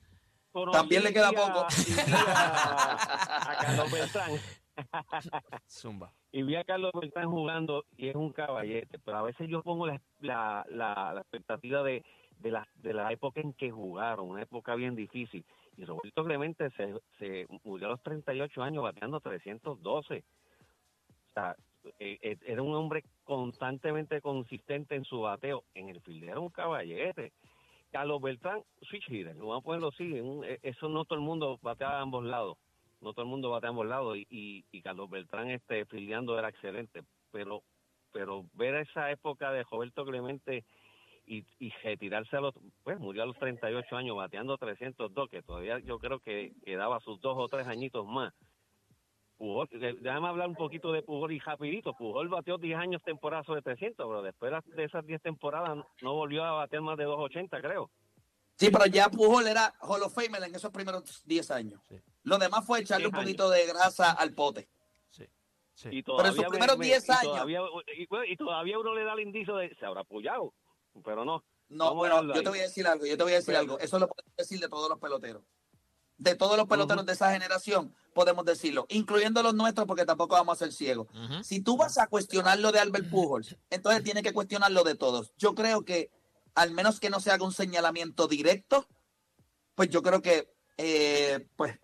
Conocí 0.54 0.78
También 0.78 1.02
le 1.02 1.12
queda 1.12 1.28
a- 1.28 1.32
poco. 1.32 1.66
a, 1.66 1.66
a 3.50 3.56
Carlos 3.60 3.92
Beltrán. 3.92 4.30
Zumba. 5.68 6.12
Y 6.32 6.42
vi 6.42 6.56
a 6.56 6.64
Carlos 6.64 6.92
Beltrán 6.98 7.30
jugando 7.30 7.84
y 7.96 8.08
es 8.08 8.14
un 8.14 8.32
caballete. 8.32 8.98
Pero 9.04 9.18
a 9.18 9.22
veces 9.22 9.48
yo 9.48 9.62
pongo 9.62 9.86
la, 9.86 10.00
la, 10.20 10.64
la, 10.70 11.12
la 11.14 11.20
expectativa 11.20 11.82
de, 11.82 12.04
de, 12.38 12.50
la, 12.50 12.66
de 12.76 12.92
la 12.94 13.12
época 13.12 13.40
en 13.40 13.52
que 13.52 13.70
jugaron, 13.70 14.28
una 14.30 14.42
época 14.42 14.74
bien 14.74 14.94
difícil. 14.96 15.44
Y 15.76 15.84
Roberto 15.84 16.24
Clemente 16.24 16.70
se, 16.70 16.94
se 17.18 17.46
murió 17.64 17.88
a 17.88 17.90
los 17.90 18.02
38 18.02 18.62
años 18.62 18.82
bateando 18.84 19.20
312. 19.20 20.18
O 20.18 21.32
sea, 21.34 21.56
eh, 21.98 22.18
eh, 22.22 22.36
era 22.46 22.62
un 22.62 22.74
hombre 22.74 23.04
constantemente 23.24 24.20
consistente 24.20 24.94
en 24.94 25.04
su 25.04 25.20
bateo. 25.20 25.64
En 25.74 25.88
el 25.88 26.00
field 26.00 26.24
era 26.24 26.40
un 26.40 26.48
caballete. 26.50 27.32
Carlos 27.94 28.20
Beltrán, 28.20 28.60
switch 28.82 29.08
hitter, 29.08 29.36
lo 29.36 29.46
vamos 29.46 29.62
a 29.62 29.64
ponerlo 29.66 29.88
así. 29.90 30.20
eso 30.62 30.88
no 30.88 31.04
todo 31.04 31.16
el 31.16 31.24
mundo 31.24 31.60
batea 31.62 31.90
a 31.90 32.00
ambos 32.00 32.24
lados. 32.24 32.58
No 33.00 33.12
todo 33.12 33.22
el 33.22 33.30
mundo 33.30 33.50
batea 33.50 33.68
a 33.68 33.70
ambos 33.70 33.86
lados. 33.86 34.16
Y, 34.18 34.64
y, 34.72 34.82
Carlos 34.82 35.08
Beltrán 35.08 35.48
este, 35.52 35.84
fildeando 35.86 36.36
era 36.36 36.48
excelente. 36.48 37.02
Pero 37.30 37.62
pero 38.10 38.46
ver 38.54 38.74
esa 38.74 39.12
época 39.12 39.52
de 39.52 39.62
Roberto 39.62 40.04
Clemente 40.04 40.64
y, 41.24 41.44
y 41.60 41.70
retirarse 41.84 42.36
a 42.36 42.40
los, 42.40 42.54
pues 42.82 42.98
murió 42.98 43.22
a 43.22 43.26
los 43.26 43.38
38 43.38 43.96
años 43.96 44.16
bateando 44.16 44.58
302, 44.58 45.30
que 45.30 45.42
todavía 45.42 45.78
yo 45.78 46.00
creo 46.00 46.18
que 46.18 46.52
quedaba 46.64 46.98
sus 46.98 47.20
dos 47.20 47.36
o 47.38 47.46
tres 47.46 47.68
añitos 47.68 48.04
más. 48.04 48.34
Pujol, 49.44 49.68
déjame 50.00 50.28
hablar 50.28 50.48
un 50.48 50.54
poquito 50.54 50.90
de 50.90 51.02
Pujol 51.02 51.32
y 51.32 51.38
rapidito. 51.38 51.92
Pujol 51.92 52.28
bateó 52.28 52.56
10 52.56 52.78
años 52.78 53.02
temporadas 53.02 53.44
sobre 53.44 53.60
300, 53.60 54.06
pero 54.06 54.22
después 54.22 54.50
de 54.74 54.84
esas 54.84 55.04
10 55.04 55.20
temporadas 55.20 55.84
no 56.00 56.14
volvió 56.14 56.42
a 56.44 56.52
batear 56.52 56.80
más 56.80 56.96
de 56.96 57.04
280, 57.04 57.60
creo. 57.60 57.90
Sí, 58.56 58.70
pero 58.70 58.86
ya 58.86 59.10
Pujol 59.10 59.46
era 59.46 59.74
Hall 59.80 60.02
of 60.02 60.14
Famer 60.14 60.42
en 60.44 60.54
esos 60.54 60.70
primeros 60.70 61.22
10 61.26 61.50
años. 61.50 61.82
Sí. 61.88 61.96
Lo 62.22 62.38
demás 62.38 62.64
fue 62.64 62.80
echarle 62.80 63.06
un 63.08 63.12
10 63.12 63.22
poquito 63.24 63.50
de 63.50 63.66
grasa 63.66 64.12
al 64.12 64.32
pote. 64.32 64.66
Sí. 65.10 65.26
Sí. 65.74 65.88
Y 65.92 66.02
Pero 66.02 66.20
en 66.20 66.26
sus 66.28 66.36
todavía 66.36 66.42
me- 66.44 66.48
primeros 66.50 66.78
me- 66.78 66.84
10 66.86 67.06
y 67.08 67.12
años. 67.12 67.22
Todavía, 67.24 67.60
y, 67.98 68.06
bueno, 68.06 68.24
y 68.24 68.36
todavía 68.38 68.78
uno 68.78 68.94
le 68.94 69.04
da 69.04 69.12
el 69.12 69.20
indicio 69.20 69.56
de 69.56 69.74
se 69.74 69.84
habrá 69.84 70.00
apoyado, 70.00 70.54
pero 71.04 71.26
no. 71.26 71.44
No, 71.68 71.94
bueno, 71.94 72.22
yo 72.22 72.32
ahí. 72.34 72.42
te 72.42 72.48
voy 72.48 72.60
a 72.60 72.62
decir 72.62 72.86
algo, 72.86 73.04
yo 73.04 73.16
te 73.18 73.22
voy 73.24 73.32
a 73.32 73.36
decir 73.36 73.48
Pero- 73.52 73.58
algo. 73.60 73.78
Eso 73.78 73.98
lo 73.98 74.08
podemos 74.08 74.36
decir 74.38 74.58
de 74.60 74.68
todos 74.70 74.88
los 74.88 74.98
peloteros. 74.98 75.42
De 76.16 76.36
todos 76.36 76.56
los 76.56 76.68
peloteros 76.68 77.04
de 77.06 77.12
esa 77.12 77.32
generación, 77.32 77.94
podemos 78.14 78.44
decirlo, 78.44 78.86
incluyendo 78.88 79.42
los 79.42 79.54
nuestros, 79.54 79.86
porque 79.86 80.06
tampoco 80.06 80.36
vamos 80.36 80.56
a 80.56 80.64
ser 80.64 80.72
ciegos. 80.72 81.08
Si 81.42 81.60
tú 81.60 81.76
vas 81.76 81.98
a 81.98 82.06
cuestionar 82.06 82.58
lo 82.60 82.70
de 82.72 82.78
Albert 82.78 83.10
Pujols, 83.10 83.56
entonces 83.70 84.02
tienes 84.04 84.22
que 84.22 84.32
cuestionar 84.32 84.70
lo 84.70 84.84
de 84.84 84.94
todos. 84.94 85.32
Yo 85.36 85.54
creo 85.54 85.84
que, 85.84 86.10
al 86.54 86.70
menos 86.70 87.00
que 87.00 87.10
no 87.10 87.18
se 87.20 87.32
haga 87.32 87.44
un 87.44 87.52
señalamiento 87.52 88.28
directo, 88.28 88.86
pues 89.74 89.90
yo 89.90 90.02
creo 90.02 90.22
que, 90.22 90.54
eh, 90.76 91.48
pues, 91.56 91.78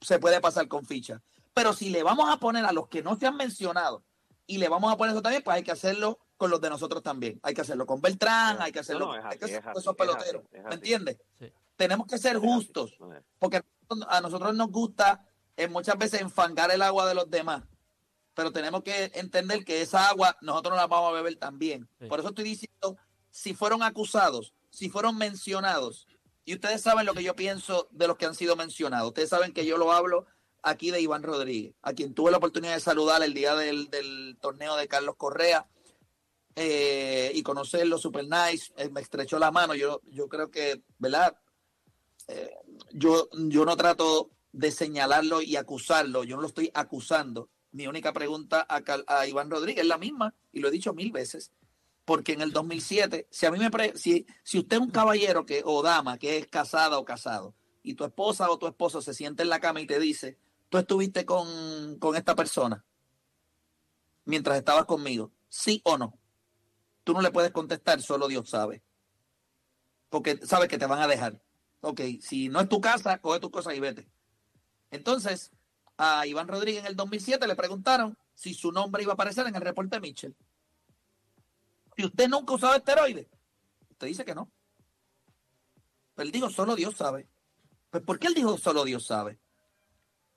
se 0.00 0.18
puede 0.18 0.40
pasar 0.40 0.68
con 0.68 0.86
ficha. 0.86 1.20
Pero 1.52 1.72
si 1.72 1.90
le 1.90 2.02
vamos 2.02 2.30
a 2.30 2.38
poner 2.38 2.64
a 2.64 2.72
los 2.72 2.88
que 2.88 3.02
no 3.02 3.16
se 3.16 3.26
han 3.26 3.36
mencionado 3.36 4.04
y 4.46 4.58
le 4.58 4.68
vamos 4.68 4.92
a 4.92 4.96
poner 4.96 5.14
eso 5.14 5.22
también, 5.22 5.42
pues 5.42 5.56
hay 5.56 5.62
que 5.62 5.72
hacerlo 5.72 6.18
con 6.36 6.50
los 6.50 6.60
de 6.60 6.70
nosotros 6.70 7.02
también. 7.02 7.38
Hay 7.42 7.54
que 7.54 7.60
hacerlo 7.60 7.86
con 7.86 8.00
Beltrán, 8.00 8.58
hay 8.60 8.72
que 8.72 8.80
hacerlo 8.80 9.06
No, 9.06 9.12
no, 9.12 9.18
es 9.18 9.24
hay 9.24 9.38
que 9.38 9.44
así, 9.44 9.54
hacerlo 9.54 9.70
es 9.70 9.74
con 9.74 9.80
esos 9.82 9.92
es 9.92 9.98
peloteros. 9.98 10.42
así, 10.46 10.56
es 10.56 10.64
¿Me 10.64 10.74
entiendes? 10.74 11.18
Sí. 11.38 11.52
Tenemos 11.76 12.06
que 12.06 12.18
ser 12.18 12.38
justos 12.38 12.96
porque 13.38 13.62
a 14.08 14.20
nosotros 14.20 14.54
nos 14.54 14.70
gusta 14.70 15.24
eh, 15.56 15.68
muchas 15.68 15.98
veces 15.98 16.20
enfangar 16.20 16.70
el 16.70 16.82
agua 16.82 17.06
de 17.06 17.14
los 17.14 17.30
demás, 17.30 17.62
pero 18.34 18.52
tenemos 18.52 18.82
que 18.82 19.10
entender 19.14 19.64
que 19.64 19.82
esa 19.82 20.08
agua 20.08 20.36
nosotros 20.40 20.72
no 20.72 20.76
la 20.80 20.86
vamos 20.86 21.10
a 21.10 21.12
beber 21.12 21.36
también. 21.36 21.88
Sí. 22.00 22.06
Por 22.06 22.18
eso 22.18 22.28
estoy 22.30 22.44
diciendo, 22.44 22.96
si 23.30 23.54
fueron 23.54 23.82
acusados, 23.82 24.54
si 24.70 24.88
fueron 24.88 25.16
mencionados, 25.16 26.06
y 26.44 26.54
ustedes 26.54 26.82
saben 26.82 27.06
lo 27.06 27.14
que 27.14 27.22
yo 27.22 27.34
pienso 27.36 27.88
de 27.90 28.06
los 28.06 28.16
que 28.16 28.26
han 28.26 28.34
sido 28.34 28.56
mencionados, 28.56 29.08
ustedes 29.08 29.30
saben 29.30 29.52
que 29.52 29.64
yo 29.64 29.78
lo 29.78 29.92
hablo 29.92 30.26
aquí 30.62 30.90
de 30.90 31.00
Iván 31.00 31.22
Rodríguez, 31.22 31.74
a 31.82 31.92
quien 31.92 32.14
tuve 32.14 32.30
la 32.30 32.38
oportunidad 32.38 32.74
de 32.74 32.80
saludar 32.80 33.22
el 33.22 33.34
día 33.34 33.54
del, 33.54 33.88
del 33.90 34.36
torneo 34.40 34.76
de 34.76 34.88
Carlos 34.88 35.14
Correa. 35.16 35.66
Eh, 36.56 37.32
y 37.34 37.42
conocerlo, 37.42 37.98
super 37.98 38.24
nice, 38.24 38.72
eh, 38.76 38.88
me 38.90 39.00
estrechó 39.00 39.38
la 39.38 39.50
mano, 39.50 39.74
yo, 39.74 40.00
yo 40.06 40.28
creo 40.28 40.50
que, 40.50 40.82
¿verdad? 40.98 41.36
Eh, 42.28 42.50
yo, 42.92 43.28
yo 43.32 43.64
no 43.64 43.76
trato 43.76 44.30
de 44.52 44.70
señalarlo 44.70 45.42
y 45.42 45.56
acusarlo, 45.56 46.24
yo 46.24 46.36
no 46.36 46.42
lo 46.42 46.48
estoy 46.48 46.70
acusando. 46.74 47.50
Mi 47.72 47.86
única 47.88 48.12
pregunta 48.12 48.64
a, 48.68 48.82
Cal- 48.82 49.04
Iván 49.28 49.50
Rodríguez 49.50 49.82
es 49.82 49.88
la 49.88 49.98
misma, 49.98 50.32
y 50.52 50.60
lo 50.60 50.68
he 50.68 50.70
dicho 50.70 50.94
mil 50.94 51.10
veces. 51.10 51.50
Porque 52.04 52.32
en 52.34 52.42
el 52.42 52.52
2007, 52.52 53.26
si 53.30 53.46
a 53.46 53.50
mí 53.50 53.58
me 53.58 53.70
pre- 53.70 53.96
si, 53.96 54.26
si 54.42 54.58
usted 54.58 54.76
es 54.76 54.82
un 54.82 54.90
caballero 54.90 55.44
que 55.46 55.62
o 55.64 55.82
dama 55.82 56.18
que 56.18 56.36
es 56.36 56.46
casada 56.46 56.98
o 56.98 57.04
casado 57.04 57.54
y 57.82 57.94
tu 57.94 58.04
esposa 58.04 58.50
o 58.50 58.58
tu 58.58 58.66
esposo 58.66 59.00
se 59.02 59.14
siente 59.14 59.42
en 59.42 59.48
la 59.48 59.58
cama 59.58 59.80
y 59.80 59.86
te 59.86 59.98
dice, 59.98 60.38
tú 60.68 60.78
estuviste 60.78 61.24
con, 61.24 61.98
con 61.98 62.14
esta 62.14 62.34
persona 62.36 62.84
mientras 64.26 64.56
estabas 64.58 64.84
conmigo, 64.86 65.32
sí 65.48 65.80
o 65.84 65.98
no. 65.98 66.18
Tú 67.04 67.12
no 67.12 67.20
le 67.20 67.30
puedes 67.30 67.52
contestar, 67.52 68.00
solo 68.02 68.28
Dios 68.28 68.48
sabe. 68.48 68.82
Porque 70.08 70.38
sabes 70.46 70.68
que 70.68 70.78
te 70.78 70.86
van 70.86 71.00
a 71.00 71.06
dejar. 71.06 71.40
Ok, 71.80 72.00
si 72.20 72.48
no 72.48 72.60
es 72.60 72.68
tu 72.68 72.80
casa, 72.80 73.18
coge 73.18 73.40
tus 73.40 73.50
cosas 73.50 73.74
y 73.74 73.80
vete. 73.80 74.08
Entonces, 74.90 75.52
a 75.98 76.26
Iván 76.26 76.48
Rodríguez 76.48 76.80
en 76.80 76.86
el 76.86 76.96
2007 76.96 77.46
le 77.46 77.56
preguntaron 77.56 78.16
si 78.34 78.54
su 78.54 78.72
nombre 78.72 79.02
iba 79.02 79.12
a 79.12 79.14
aparecer 79.14 79.46
en 79.46 79.54
el 79.54 79.60
reporte 79.60 80.00
Mitchell. 80.00 80.34
Si 81.96 82.04
usted 82.04 82.28
nunca 82.28 82.54
usado 82.54 82.74
esteroides, 82.74 83.28
usted 83.90 84.06
dice 84.06 84.24
que 84.24 84.34
no. 84.34 84.50
Pero 86.14 86.26
él 86.26 86.32
dijo, 86.32 86.48
solo 86.48 86.74
Dios 86.74 86.96
sabe. 86.96 87.28
Pues, 87.90 88.02
¿por 88.02 88.18
qué 88.18 88.28
él 88.28 88.34
dijo, 88.34 88.56
solo 88.56 88.84
Dios 88.84 89.06
sabe? 89.06 89.38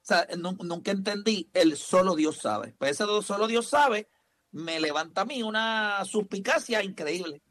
O 0.01 0.05
sea, 0.07 0.27
nu- 0.37 0.57
nunca 0.63 0.91
entendí 0.91 1.49
el 1.53 1.77
solo 1.77 2.15
Dios 2.15 2.37
sabe. 2.37 2.73
Pues 2.77 2.91
ese 2.91 3.05
solo 3.23 3.47
Dios 3.47 3.67
sabe 3.67 4.09
me 4.51 4.79
levanta 4.79 5.21
a 5.21 5.25
mí 5.25 5.43
una 5.43 6.03
suspicacia 6.05 6.83
increíble. 6.83 7.41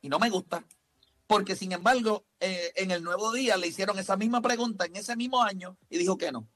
Y 0.00 0.08
no 0.08 0.18
me 0.18 0.30
gusta. 0.30 0.64
Porque, 1.26 1.56
sin 1.56 1.72
embargo, 1.72 2.24
eh, 2.38 2.72
en 2.76 2.90
el 2.92 3.02
nuevo 3.02 3.32
día 3.32 3.56
le 3.56 3.66
hicieron 3.66 3.98
esa 3.98 4.16
misma 4.16 4.40
pregunta 4.40 4.86
en 4.86 4.94
ese 4.96 5.16
mismo 5.16 5.42
año 5.42 5.76
y 5.90 5.98
dijo 5.98 6.16
que 6.16 6.30
no. 6.30 6.48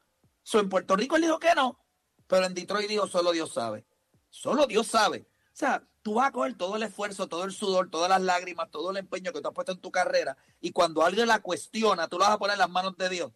So, 0.42 0.60
en 0.60 0.68
Puerto 0.68 0.96
Rico 0.96 1.16
él 1.16 1.22
dijo 1.22 1.38
que 1.38 1.54
no, 1.54 1.78
pero 2.26 2.46
en 2.46 2.54
Detroit 2.54 2.88
dijo 2.88 3.06
solo 3.08 3.32
Dios 3.32 3.52
sabe. 3.52 3.84
Solo 4.28 4.66
Dios 4.66 4.86
sabe. 4.86 5.26
O 5.46 5.56
sea, 5.60 5.84
tú 6.02 6.14
vas 6.14 6.28
a 6.28 6.32
coger 6.32 6.56
todo 6.56 6.76
el 6.76 6.82
esfuerzo, 6.84 7.28
todo 7.28 7.44
el 7.44 7.52
sudor, 7.52 7.90
todas 7.90 8.08
las 8.08 8.22
lágrimas, 8.22 8.70
todo 8.70 8.92
el 8.92 8.96
empeño 8.96 9.32
que 9.32 9.40
tú 9.40 9.48
has 9.48 9.54
puesto 9.54 9.72
en 9.72 9.80
tu 9.80 9.90
carrera 9.90 10.36
y 10.60 10.70
cuando 10.70 11.02
alguien 11.02 11.26
la 11.26 11.40
cuestiona, 11.40 12.08
tú 12.08 12.18
la 12.18 12.26
vas 12.26 12.36
a 12.36 12.38
poner 12.38 12.54
en 12.54 12.60
las 12.60 12.70
manos 12.70 12.96
de 12.96 13.08
Dios. 13.08 13.32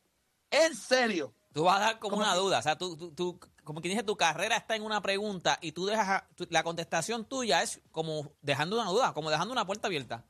En 0.50 0.74
serio. 0.74 1.34
Tú 1.54 1.62
vas 1.64 1.76
a 1.76 1.80
dar 1.80 1.98
como 2.00 2.16
¿Cómo 2.16 2.22
una 2.24 2.34
que? 2.34 2.40
duda. 2.40 2.58
O 2.58 2.62
sea, 2.62 2.76
tú, 2.76 2.96
tú, 2.96 3.12
tú- 3.12 3.40
como 3.62 3.80
quien 3.80 3.92
dice, 3.92 4.02
tu 4.04 4.16
carrera 4.16 4.56
está 4.56 4.76
en 4.76 4.82
una 4.82 5.00
pregunta 5.00 5.58
y 5.62 5.72
tú 5.72 5.86
dejas, 5.86 6.08
a- 6.08 6.28
tú- 6.34 6.46
la 6.50 6.62
contestación 6.62 7.24
tuya 7.24 7.62
es 7.62 7.80
como 7.92 8.32
dejando 8.42 8.78
una 8.78 8.90
duda, 8.90 9.14
como 9.14 9.30
dejando 9.30 9.52
una 9.52 9.64
puerta 9.64 9.86
abierta. 9.86 10.24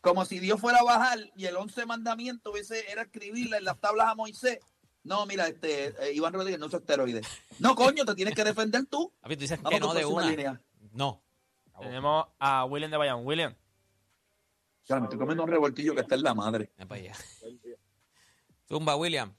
Como 0.00 0.24
si 0.24 0.40
Dios 0.40 0.60
fuera 0.60 0.78
a 0.80 0.82
bajar 0.82 1.18
y 1.36 1.44
el 1.44 1.56
once 1.56 1.86
mandamiento 1.86 2.50
hubiese, 2.50 2.90
era 2.90 3.02
escribirle 3.02 3.58
en 3.58 3.64
las 3.64 3.78
tablas 3.80 4.08
a 4.08 4.14
Moisés. 4.16 4.58
No, 5.04 5.26
mira, 5.26 5.46
este 5.46 5.88
eh, 6.08 6.12
Iván 6.14 6.32
Rodríguez 6.32 6.58
no 6.58 6.66
usa 6.66 6.78
esteroides. 6.78 7.26
No, 7.58 7.74
coño, 7.76 8.04
te 8.04 8.14
tienes 8.14 8.34
que 8.34 8.42
defender 8.42 8.86
tú. 8.86 9.12
Papi, 9.20 9.36
tú 9.36 9.40
dices 9.42 9.60
Vamos 9.62 9.78
que 9.78 9.86
no 9.86 9.94
de 9.94 10.04
una. 10.06 10.26
línea. 10.26 10.60
No. 10.92 11.22
Tenemos 11.80 12.26
a 12.38 12.64
William 12.64 12.90
de 12.90 12.96
Bayamón. 12.96 13.26
William. 13.26 13.54
Ya, 14.86 14.96
me 14.98 15.04
estoy 15.04 15.18
comiendo 15.18 15.44
un 15.44 15.50
revoltillo 15.50 15.94
que 15.94 16.00
está 16.00 16.14
en 16.14 16.22
la 16.22 16.34
madre. 16.34 16.72
Zumba, 18.68 18.96
William. 18.96 19.34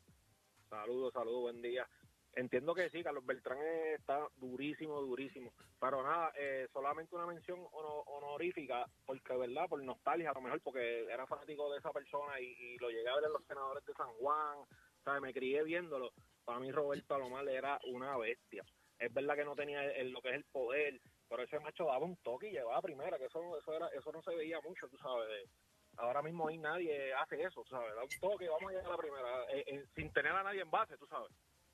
Saludos, 0.84 1.14
saludos, 1.14 1.42
buen 1.44 1.62
día. 1.62 1.88
Entiendo 2.34 2.76
que 2.76 2.90
sí, 2.90 3.02
Carlos 3.02 3.26
Beltrán 3.26 3.58
está 3.98 4.28
durísimo, 4.36 5.00
durísimo. 5.00 5.54
Pero 5.80 6.04
nada, 6.04 6.34
eh, 6.38 6.68
solamente 6.74 7.16
una 7.16 7.26
mención 7.26 7.66
hono- 7.72 8.04
honorífica, 8.06 8.86
porque, 9.06 9.34
¿verdad? 9.38 9.70
Por 9.70 9.82
nostalgia, 9.82 10.32
a 10.32 10.34
lo 10.34 10.42
mejor, 10.42 10.60
porque 10.62 11.06
era 11.06 11.26
fanático 11.26 11.72
de 11.72 11.80
esa 11.80 11.92
persona 11.92 12.38
y, 12.42 12.76
lo 12.80 12.90
llegué 12.90 13.08
a 13.08 13.16
ver 13.16 13.24
en 13.24 13.32
los 13.32 13.46
senadores 13.46 13.86
de 13.86 13.94
San 13.94 14.10
Juan, 14.16 14.58
¿sabes? 15.06 15.22
Me 15.22 15.34
crié 15.34 15.64
viéndolo. 15.64 16.12
Para 16.44 16.60
mí, 16.60 16.70
Roberto 16.70 17.16
Alomar 17.16 17.48
era 17.48 17.80
una 17.88 18.18
bestia. 18.18 18.66
Es 19.00 19.14
verdad 19.14 19.36
que 19.36 19.46
no 19.46 19.56
tenía 19.56 19.86
el- 19.86 20.12
lo 20.12 20.22
que 20.22 20.32
es 20.32 20.36
el 20.36 20.44
poder, 20.52 21.00
pero 21.30 21.44
ese 21.44 21.60
macho 21.62 21.86
daba 21.86 22.04
un 22.04 22.18
toque 22.18 22.50
y 22.50 22.52
llevaba 22.52 22.82
primera, 22.82 23.18
que 23.18 23.28
eso, 23.28 23.58
eso, 23.58 23.74
era, 23.74 23.88
eso 23.88 24.12
no 24.12 24.22
se 24.22 24.36
veía 24.36 24.60
mucho, 24.60 24.90
tú 24.90 24.98
sabes. 24.98 25.50
Ahora 25.98 26.22
mismo 26.22 26.48
ahí 26.48 26.58
nadie 26.58 27.14
hace 27.14 27.42
eso, 27.44 27.64
¿sabes? 27.70 27.94
Da 27.96 28.04
un 28.04 28.10
toque, 28.20 28.50
vamos 28.50 28.64
a 28.70 28.72
llegar 28.72 28.86
a 28.88 28.90
la 28.92 28.98
primera, 28.98 29.44
eh, 29.52 29.64
eh, 29.68 29.86
sin 29.96 30.12
tener 30.12 30.32
a 30.32 30.44
nadie 30.44 30.62
en 30.62 30.72
base, 30.72 30.98
tú 30.98 31.06
sabes 31.08 31.30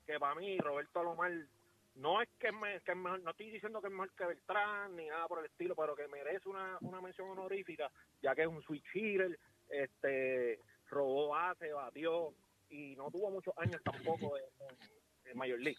que 0.06 0.18
para 0.18 0.34
mí 0.34 0.58
Roberto 0.58 1.00
Alomar 1.00 1.30
no 1.94 2.20
es 2.22 2.28
que 2.38 2.48
es, 2.48 2.52
me- 2.54 2.80
que 2.82 2.92
es 2.92 2.96
mejor, 2.96 3.20
no 3.22 3.30
estoy 3.30 3.50
diciendo 3.50 3.80
que 3.80 3.86
es 3.88 3.92
mejor 3.92 4.10
que 4.12 4.26
Beltrán 4.26 4.94
ni 4.96 5.06
nada 5.06 5.26
por 5.28 5.38
el 5.40 5.46
estilo, 5.46 5.74
pero 5.74 5.94
que 5.96 6.06
merece 6.08 6.48
una, 6.48 6.76
una 6.82 7.00
mención 7.00 7.28
honorífica, 7.30 7.90
ya 8.22 8.34
que 8.34 8.42
es 8.42 8.48
un 8.48 8.62
switch 8.62 8.84
hitter, 8.94 9.38
este, 9.68 10.60
robó 10.88 11.28
base, 11.28 11.72
batió 11.72 12.34
y 12.68 12.94
no 12.96 13.10
tuvo 13.10 13.30
muchos 13.30 13.54
años 13.58 13.80
tampoco 13.84 14.36
en, 14.36 14.44
en- 15.30 15.38
Major 15.38 15.60
League. 15.60 15.78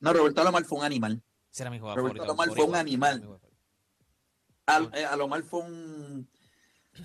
No, 0.00 0.12
Roberto 0.12 0.42
Alomar 0.42 0.64
fue 0.64 0.78
un 0.78 0.84
animal. 0.84 1.12
Mi 1.14 1.78
Roberto 1.78 1.94
favorito. 1.94 2.22
Alomar 2.24 2.48
fue 2.50 2.64
un 2.64 2.76
animal. 2.76 3.40
Al- 4.66 4.90
eh, 4.94 5.04
Alomar 5.06 5.42
fue 5.42 5.60
un, 5.60 6.28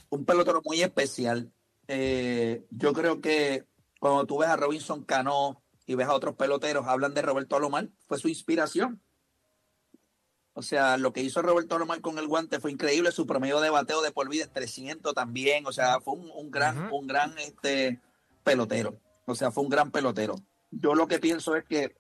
un 0.10 0.26
pelotero 0.26 0.62
muy 0.66 0.82
especial. 0.82 1.52
Eh, 1.88 2.66
yo 2.70 2.94
creo 2.94 3.22
que 3.22 3.66
cuando 4.00 4.26
tú 4.26 4.40
ves 4.40 4.50
a 4.50 4.56
Robinson 4.56 5.04
Cano 5.04 5.62
y 5.86 5.96
ves 5.96 6.08
a 6.08 6.14
otros 6.14 6.36
peloteros, 6.36 6.88
hablan 6.88 7.14
de 7.14 7.22
Roberto 7.22 7.56
Alomar, 7.56 7.90
fue 8.08 8.18
su 8.18 8.28
inspiración. 8.28 9.02
O 10.54 10.62
sea, 10.62 10.98
lo 10.98 11.14
que 11.14 11.22
hizo 11.22 11.42
Roberto 11.42 11.76
Alomar 11.76 12.02
con 12.02 12.18
el 12.18 12.28
guante 12.28 12.60
fue 12.60 12.72
increíble. 12.72 13.12
Su 13.12 13.26
promedio 13.26 13.62
de 13.62 13.70
bateo 13.70 14.02
de 14.02 14.12
por 14.12 14.30
vida 14.30 14.44
es 14.44 14.52
300 14.52 15.14
también. 15.14 15.66
O 15.66 15.72
sea, 15.72 16.02
fue 16.02 16.16
un, 16.16 16.30
un 16.34 16.52
gran, 16.52 16.92
un 16.92 17.08
gran 17.08 17.38
este, 17.38 18.02
pelotero. 18.44 19.00
O 19.26 19.36
sea, 19.36 19.52
fue 19.52 19.64
un 19.64 19.70
gran 19.70 19.92
pelotero. 19.92 20.36
Yo 20.72 20.94
lo 20.94 21.08
que 21.08 21.20
pienso 21.20 21.56
es 21.56 21.64
que 21.66 21.96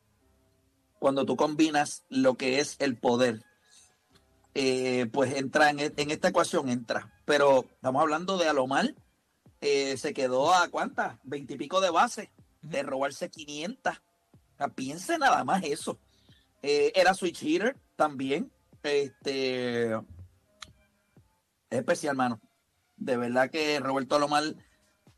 cuando 0.99 1.25
tú 1.25 1.36
combinas 1.36 2.04
lo 2.10 2.36
que 2.36 2.60
es 2.60 2.75
el 2.80 2.97
poder, 2.97 3.43
eh, 4.54 5.08
pues 5.12 5.36
entra 5.36 5.70
en, 5.70 5.80
e- 5.80 5.94
en 5.98 6.12
esta 6.12 6.30
ecuación, 6.30 6.70
entra. 6.70 7.12
Pero 7.26 7.66
estamos 7.74 8.02
hablando 8.02 8.38
de 8.38 8.48
Alomar, 8.48 8.94
eh, 9.62 9.96
se 9.98 10.14
quedó 10.14 10.54
a 10.54 10.70
cuántas, 10.70 11.18
veintipico 11.24 11.82
de 11.82 11.90
base, 11.90 12.32
de 12.62 12.84
robarse 12.84 13.30
500. 13.30 13.98
O 13.98 14.58
sea, 14.58 14.68
piense 14.70 15.18
nada 15.18 15.44
más 15.44 15.64
eso. 15.64 16.00
Eh, 16.62 16.92
era 16.96 17.14
switch 17.14 17.42
hitter 17.44 17.76
también. 17.96 18.52
Este 18.84 19.94
es 19.94 20.00
especial, 21.70 22.16
mano. 22.16 22.40
De 22.98 23.18
verdad 23.18 23.50
que 23.50 23.80
Roberto 23.80 24.16
Alomar, 24.16 24.44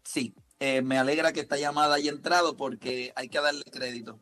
sí. 0.03 0.33
me 0.83 0.97
alegra 0.97 1.33
que 1.33 1.41
esta 1.41 1.57
llamada 1.57 1.95
haya 1.95 2.11
entrado 2.11 2.55
porque 2.55 3.11
hay 3.15 3.27
que 3.29 3.41
darle 3.41 3.63
crédito. 3.65 4.19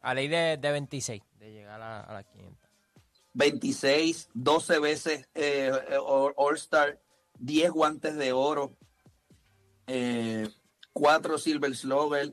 A 0.00 0.14
ley 0.14 0.28
de, 0.28 0.56
de 0.56 0.70
26, 0.72 1.22
de 1.38 1.52
llegar 1.52 1.80
a, 1.82 2.00
a 2.02 2.12
las 2.14 2.24
500. 2.26 2.69
26, 3.34 4.30
12 4.34 4.78
veces 4.80 5.28
eh, 5.34 5.70
eh, 5.90 5.96
All- 5.96 6.34
All-Star, 6.36 7.00
10 7.38 7.70
guantes 7.70 8.16
de 8.16 8.32
oro, 8.32 8.76
eh, 9.86 10.48
4 10.92 11.38
Silver 11.38 11.74
Slugger, 11.76 12.32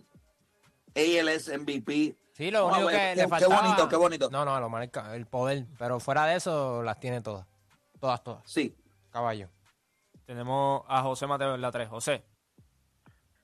ALS 0.95 1.49
MVP. 1.49 2.15
Sí, 2.33 2.51
lo 2.51 2.67
único 2.67 2.89
eh, 2.89 2.93
que 2.93 2.97
qué- 2.99 3.15
le 3.15 3.21
qué 3.23 3.27
faltaba... 3.27 3.61
bonito, 3.61 3.89
qué 3.89 3.95
bonito. 3.95 4.29
No, 4.29 4.45
no, 4.45 4.59
lo 4.59 4.69
marca, 4.69 5.15
el 5.15 5.25
poder. 5.25 5.65
Pero 5.77 5.99
fuera 5.99 6.25
de 6.25 6.35
eso, 6.35 6.83
las 6.83 6.99
tiene 6.99 7.21
todas. 7.21 7.45
Todas, 7.99 8.23
todas. 8.23 8.43
Sí. 8.45 8.75
Caballo. 9.09 9.49
Tenemos 10.25 10.83
a 10.87 11.01
José 11.03 11.25
Mateo 11.25 11.55
en 11.55 11.61
la 11.61 11.71
3. 11.71 11.87
José. 11.89 12.23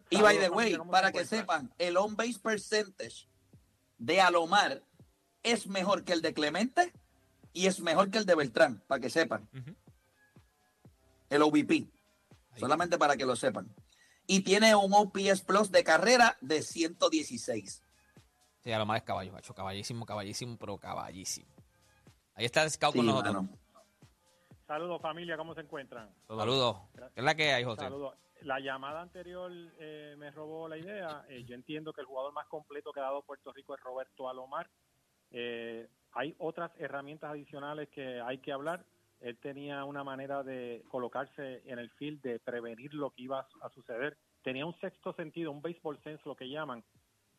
Y 0.09 0.21
by 0.21 0.37
the 0.37 0.49
way, 0.49 0.49
familia, 0.49 0.77
¿cómo 0.77 0.91
para 0.91 1.11
que 1.11 1.25
sepan, 1.25 1.73
el 1.79 1.97
on-base 1.97 2.37
percentage 2.39 3.27
de 3.97 4.21
Alomar 4.21 4.83
es 5.41 5.65
mejor 5.65 6.03
que 6.03 6.13
el 6.13 6.21
de 6.21 6.33
Clemente 6.35 6.93
y 7.53 7.67
es 7.67 7.79
mejor 7.79 8.09
que 8.09 8.17
el 8.17 8.25
de 8.25 8.35
Beltrán, 8.35 8.83
para 8.87 8.99
que 8.99 9.09
sepan. 9.09 9.47
El 11.29 11.41
OVP, 11.41 11.87
solamente 12.57 12.97
para 12.97 13.15
que 13.15 13.25
lo 13.25 13.35
sepan. 13.35 13.73
Y 14.27 14.41
tiene 14.41 14.75
un 14.75 14.93
OPS 14.93 15.41
Plus 15.41 15.71
de 15.71 15.83
carrera 15.83 16.37
de 16.41 16.61
116. 16.61 17.83
Sí, 18.63 18.71
Alomar 18.71 18.97
es 18.97 19.03
caballo, 19.03 19.33
macho. 19.33 19.53
Caballísimo, 19.53 20.05
caballísimo, 20.05 20.57
pero 20.57 20.77
caballísimo. 20.77 21.47
Ahí 22.35 22.45
está 22.45 22.63
el 22.63 22.71
scout 22.71 22.93
Sí, 22.93 22.99
con 22.99 23.07
nosotros. 23.07 23.33
mano. 23.35 23.49
Saludos 24.65 25.01
familia, 25.01 25.35
¿cómo 25.35 25.53
se 25.53 25.61
encuentran? 25.61 26.09
Saludos. 26.27 26.77
¿Qué 26.95 27.19
es 27.19 27.23
la 27.23 27.35
que 27.35 27.51
hay, 27.53 27.63
José? 27.65 27.81
Saludos. 27.81 28.15
La 28.41 28.59
llamada 28.59 29.01
anterior 29.01 29.51
eh, 29.79 30.15
me 30.17 30.31
robó 30.31 30.67
la 30.67 30.77
idea. 30.77 31.25
Eh, 31.29 31.43
yo 31.45 31.55
entiendo 31.55 31.91
que 31.93 32.01
el 32.01 32.07
jugador 32.07 32.33
más 32.33 32.47
completo 32.47 32.91
que 32.91 32.99
ha 32.99 33.03
dado 33.03 33.23
Puerto 33.23 33.51
Rico 33.53 33.75
es 33.75 33.81
Roberto 33.81 34.29
Alomar. 34.29 34.69
Eh, 35.31 35.89
hay 36.13 36.35
otras 36.37 36.71
herramientas 36.79 37.31
adicionales 37.31 37.89
que 37.89 38.21
hay 38.21 38.37
que 38.39 38.51
hablar. 38.51 38.85
Él 39.19 39.37
tenía 39.37 39.85
una 39.85 40.03
manera 40.03 40.43
de 40.43 40.83
colocarse 40.89 41.61
en 41.65 41.79
el 41.79 41.89
field, 41.91 42.21
de 42.21 42.39
prevenir 42.39 42.93
lo 42.93 43.11
que 43.11 43.23
iba 43.23 43.47
a 43.61 43.69
suceder. 43.69 44.17
Tenía 44.41 44.65
un 44.65 44.77
sexto 44.79 45.13
sentido, 45.13 45.51
un 45.51 45.61
baseball 45.61 45.97
sense, 46.03 46.21
lo 46.25 46.35
que 46.35 46.49
llaman, 46.49 46.83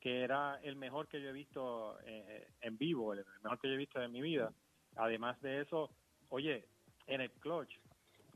que 0.00 0.22
era 0.22 0.58
el 0.62 0.76
mejor 0.76 1.08
que 1.08 1.20
yo 1.20 1.28
he 1.28 1.32
visto 1.32 1.98
eh, 2.04 2.48
en 2.62 2.78
vivo, 2.78 3.12
el 3.12 3.24
mejor 3.42 3.58
que 3.60 3.68
yo 3.68 3.74
he 3.74 3.78
visto 3.78 4.00
en 4.02 4.12
mi 4.12 4.22
vida. 4.22 4.52
Además 4.96 5.40
de 5.42 5.60
eso, 5.60 5.90
oye, 6.30 6.66
en 7.06 7.20
el 7.20 7.30
clutch, 7.32 7.78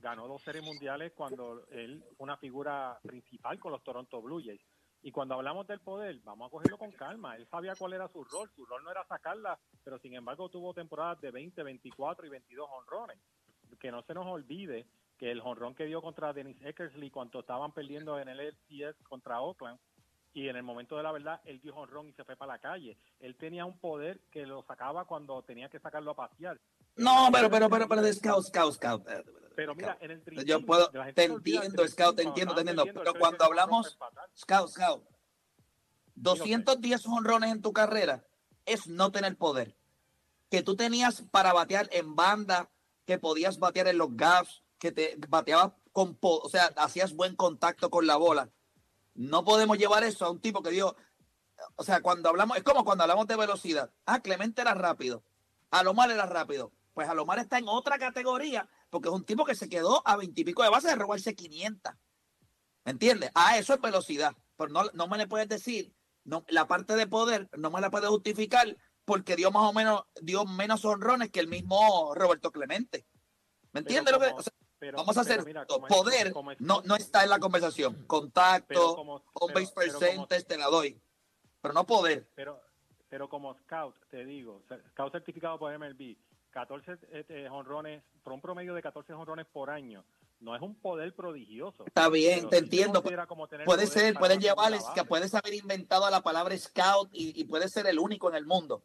ganó 0.01 0.29
dos 0.29 0.43
series 0.43 0.65
mundiales 0.65 1.13
cuando 1.13 1.67
él 1.71 2.05
una 2.19 2.37
figura 2.37 2.99
principal 3.03 3.59
con 3.59 3.73
los 3.73 3.83
Toronto 3.83 4.21
Blue 4.21 4.43
Jays. 4.45 4.61
Y 5.03 5.13
cuando 5.13 5.35
hablamos 5.35 5.67
del 5.67 5.81
poder, 5.81 6.19
vamos 6.25 6.49
a 6.49 6.51
cogerlo 6.51 6.77
con 6.77 6.91
calma. 6.93 7.37
Él 7.37 7.47
sabía 7.51 7.75
cuál 7.77 7.93
era 7.93 8.09
su 8.09 8.25
rol. 8.25 8.51
Su 8.55 8.67
rol 8.67 8.83
no 8.83 8.91
era 8.91 9.05
sacarla, 9.07 9.59
pero 9.85 9.99
sin 9.99 10.15
embargo 10.15 10.49
tuvo 10.49 10.75
temporadas 10.75 11.21
de 11.21 11.31
20, 11.31 11.63
24 11.63 12.27
y 12.27 12.31
22 12.31 12.69
honrones. 12.71 13.19
que 13.79 13.93
no 13.93 14.03
se 14.03 14.15
nos 14.15 14.27
olvide 14.27 14.87
que 15.19 15.31
el 15.31 15.41
jonrón 15.41 15.75
que 15.75 15.85
dio 15.85 16.01
contra 16.01 16.33
Dennis 16.33 16.61
Eckersley 16.63 17.11
cuando 17.11 17.41
estaban 17.41 17.73
perdiendo 17.73 18.19
en 18.19 18.29
el 18.29 18.41
LCS 18.41 19.03
contra 19.03 19.41
Oakland 19.41 19.79
y 20.33 20.49
en 20.49 20.57
el 20.57 20.63
momento 20.63 20.97
de 20.97 21.03
la 21.03 21.13
verdad 21.13 21.41
él 21.45 21.61
dio 21.61 21.75
jonrón 21.75 22.09
y 22.09 22.13
se 22.13 22.25
fue 22.25 22.37
para 22.37 22.53
la 22.53 22.59
calle. 22.59 22.97
Él 23.19 23.37
tenía 23.37 23.65
un 23.65 23.79
poder 23.79 24.21
que 24.31 24.47
lo 24.47 24.63
sacaba 24.63 25.05
cuando 25.05 25.43
tenía 25.43 25.69
que 25.69 25.81
sacarlo 25.81 26.13
a 26.13 26.17
pasear. 26.17 26.61
No, 26.97 27.29
pero, 27.33 27.51
pero, 27.51 27.69
pero, 27.69 27.89
pero, 27.89 28.13
Scout, 28.13 28.45
Scout, 28.45 28.75
Scout. 28.75 29.03
Pero 29.59 29.75
mira, 29.75 29.99
en 30.01 30.13
el 30.13 30.45
Yo 30.45 30.65
puedo, 30.65 30.89
te 31.17 31.25
entiendo, 31.25 31.89
Scout, 31.89 32.15
te 32.15 32.23
entiendo, 32.23 32.55
te 32.55 32.61
entiendo. 32.61 32.85
Pero 32.95 33.13
cuando 33.15 33.45
hablamos. 33.45 33.99
Scout, 34.39 34.71
Scout, 34.71 35.03
210 36.15 37.05
honrones 37.07 37.51
en 37.51 37.61
tu 37.61 37.73
carrera 37.73 38.25
es 38.67 38.87
no 38.87 39.11
tener 39.11 39.37
poder. 39.37 39.77
Que 40.49 40.63
tú 40.63 40.77
tenías 40.77 41.23
para 41.33 41.53
batear 41.53 41.89
en 41.91 42.15
banda, 42.15 42.71
que 43.05 43.19
podías 43.19 43.59
batear 43.59 43.89
en 43.89 43.99
los 43.99 44.17
gaps, 44.17 44.63
que 44.79 44.93
te 44.93 45.19
bateabas 45.29 45.73
con, 45.91 46.17
o 46.21 46.49
sea, 46.49 46.67
hacías 46.77 47.17
buen 47.17 47.35
contacto 47.35 47.91
con 47.91 48.07
la 48.07 48.15
bola. 48.15 48.51
No 49.15 49.45
podemos 49.45 49.77
llevar 49.77 50.05
eso 50.05 50.25
a 50.25 50.31
un 50.31 50.39
tipo 50.39 50.63
que 50.63 50.71
dio, 50.71 50.95
o 51.75 51.83
sea, 51.83 52.01
cuando 52.01 52.29
hablamos, 52.29 52.59
es 52.59 52.63
como 52.63 52.85
cuando 52.85 53.03
hablamos 53.03 53.27
de 53.27 53.35
velocidad. 53.35 53.91
Ah, 54.07 54.21
Clemente 54.21 54.63
era 54.63 54.75
rápido. 54.75 55.25
Alomar 55.73 56.13
era 56.13 56.27
rápido. 56.27 56.71
Pues 56.95 57.09
Alomar 57.09 57.41
está 57.41 57.59
en 57.59 57.67
otra 57.67 57.99
categoría 57.99 58.69
porque 58.91 59.09
es 59.09 59.15
un 59.15 59.25
tipo 59.25 59.45
que 59.45 59.55
se 59.55 59.69
quedó 59.69 60.03
a 60.07 60.17
veintipico 60.17 60.63
de 60.63 60.71
base 60.71 60.89
de 60.89 60.95
robarse 60.97 61.35
500. 61.35 61.93
¿Me 62.85 62.93
entiendes? 62.93 63.31
Ah, 63.35 63.59
eso 63.59 63.75
es 63.75 63.81
velocidad. 63.81 64.33
Pero 64.57 64.71
no, 64.71 64.85
no 64.95 65.07
me 65.09 65.19
le 65.19 65.27
puedes 65.27 65.49
decir, 65.49 65.93
no, 66.25 66.45
la 66.49 66.67
parte 66.67 66.97
de 66.97 67.07
poder 67.07 67.49
no 67.57 67.71
me 67.71 67.81
la 67.81 67.91
puedes 67.91 68.09
justificar 68.09 68.77
porque 69.05 69.37
dio 69.37 69.51
más 69.51 69.63
o 69.63 69.73
menos, 69.73 70.03
dio 70.21 70.45
menos 70.45 70.85
honrones 70.85 71.31
que 71.31 71.41
el 71.41 71.49
mismo 71.49 72.15
Roberto 72.15 72.51
Clemente. 72.51 73.07
¿Me 73.73 73.81
entiendes 73.81 74.13
lo 74.13 74.21
que? 74.21 74.27
como- 74.29 74.39
o 74.39 74.43
sea, 74.43 74.53
pero- 74.79 74.99
vamos 74.99 75.17
a 75.19 75.21
hacer 75.23 75.45
mira, 75.45 75.63
esto. 75.63 75.75
como- 75.75 75.87
poder 75.89 76.33
como 76.33 76.53
es- 76.53 76.61
no, 76.61 76.83
no 76.85 76.97
está 76.97 77.25
en 77.25 77.31
la 77.31 77.39
conversación. 77.39 78.05
Contacto, 78.07 78.97
como- 78.97 79.23
on 79.35 79.53
base 79.53 79.73
percentage, 79.75 80.45
te 80.45 80.57
la 80.57 80.67
doy. 80.67 81.01
Pero 81.61 81.75
no 81.75 81.85
poder. 81.87 82.29
Pero, 82.35 82.61
pero 83.09 83.29
como 83.29 83.55
scout, 83.55 83.97
te 84.09 84.25
digo, 84.25 84.63
scout 84.91 85.13
certificado 85.13 85.59
por 85.59 85.73
MLB, 85.73 86.17
14 86.51 86.99
este, 87.13 87.49
jonrones, 87.49 88.03
por 88.23 88.33
un 88.33 88.41
promedio 88.41 88.75
de 88.75 88.83
14 88.83 89.13
jonrones 89.13 89.47
por 89.47 89.71
año, 89.71 90.05
no 90.41 90.55
es 90.55 90.63
un 90.63 90.75
poder 90.75 91.15
prodigioso. 91.15 91.85
Está 91.87 92.09
bien, 92.09 92.41
Pero 92.41 92.49
te 92.49 92.59
sí 92.59 92.65
entiendo. 92.65 93.03
tener 93.03 93.65
Puede 93.65 93.87
ser, 93.87 94.15
segunda 94.15 94.35
llevarles, 94.37 94.85
que 94.95 95.05
puedes 95.05 95.35
haber 95.35 95.55
inventado 95.55 96.09
la 96.11 96.23
palabra 96.23 96.57
scout 96.57 97.11
y, 97.13 97.39
y 97.41 97.45
puede 97.45 97.69
ser 97.69 97.87
el 97.87 97.99
único 97.99 98.29
en 98.29 98.37
el 98.37 98.47
mundo. 98.47 98.83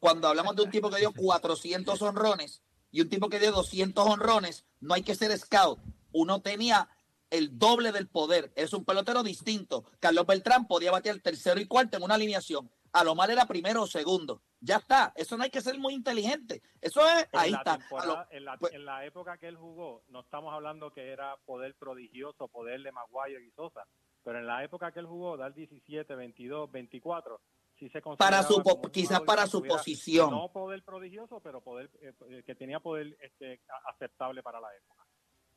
Cuando 0.00 0.28
hablamos 0.28 0.56
de 0.56 0.62
un 0.62 0.70
tipo 0.70 0.90
que 0.90 0.98
dio 0.98 1.12
400 1.16 2.00
honrones 2.02 2.62
y 2.90 3.00
un 3.00 3.08
tipo 3.08 3.28
que 3.28 3.38
dio 3.38 3.52
200 3.52 4.04
honrones, 4.06 4.64
no 4.80 4.94
hay 4.94 5.02
que 5.02 5.14
ser 5.14 5.36
scout. 5.38 5.78
Uno 6.12 6.40
tenía 6.40 6.88
el 7.30 7.58
doble 7.58 7.92
del 7.92 8.08
poder. 8.08 8.52
Es 8.56 8.72
un 8.72 8.84
pelotero 8.84 9.22
distinto. 9.22 9.84
Carlos 10.00 10.26
Beltrán 10.26 10.66
podía 10.66 10.90
batear 10.90 11.18
tercero 11.20 11.60
y 11.60 11.66
cuarto 11.66 11.96
en 11.96 12.02
una 12.02 12.14
alineación. 12.14 12.70
A 12.98 13.04
lo 13.04 13.14
mal 13.14 13.28
era 13.30 13.44
primero 13.46 13.82
o 13.82 13.86
segundo. 13.86 14.42
Ya 14.60 14.76
está. 14.76 15.12
Eso 15.16 15.36
no 15.36 15.44
hay 15.44 15.50
que 15.50 15.60
ser 15.60 15.78
muy 15.78 15.92
inteligente. 15.92 16.62
Eso 16.80 17.06
es, 17.06 17.28
ahí 17.32 17.50
en 17.50 17.56
está. 17.56 17.72
A 17.74 17.78
temporada- 17.78 18.26
lo- 18.30 18.36
en, 18.36 18.44
la, 18.46 18.56
pues- 18.56 18.72
en 18.72 18.84
la 18.86 19.04
época 19.04 19.36
que 19.36 19.48
él 19.48 19.56
jugó, 19.56 20.02
no 20.08 20.20
estamos 20.20 20.54
hablando 20.54 20.90
que 20.90 21.10
era 21.12 21.36
poder 21.44 21.74
prodigioso, 21.74 22.48
poder 22.48 22.82
de 22.82 22.92
Maguire 22.92 23.44
y 23.44 23.50
Sosa, 23.50 23.86
pero 24.24 24.38
en 24.38 24.46
la 24.46 24.64
época 24.64 24.92
que 24.92 25.00
él 25.00 25.06
jugó, 25.06 25.36
dar 25.36 25.52
17, 25.52 26.14
22, 26.14 26.70
24, 26.70 27.38
sí 27.78 27.90
se 27.90 28.00
Para 28.00 28.42
su 28.42 28.62
quizás 28.90 29.20
para 29.20 29.46
su 29.46 29.62
posición. 29.62 30.30
No 30.30 30.50
poder 30.50 30.82
prodigioso, 30.82 31.40
pero 31.40 31.60
poder 31.60 31.90
eh, 32.00 32.14
eh, 32.30 32.42
que 32.46 32.54
tenía 32.54 32.80
poder 32.80 33.14
este, 33.20 33.60
aceptable 33.90 34.42
para 34.42 34.58
la 34.58 34.74
época. 34.74 34.95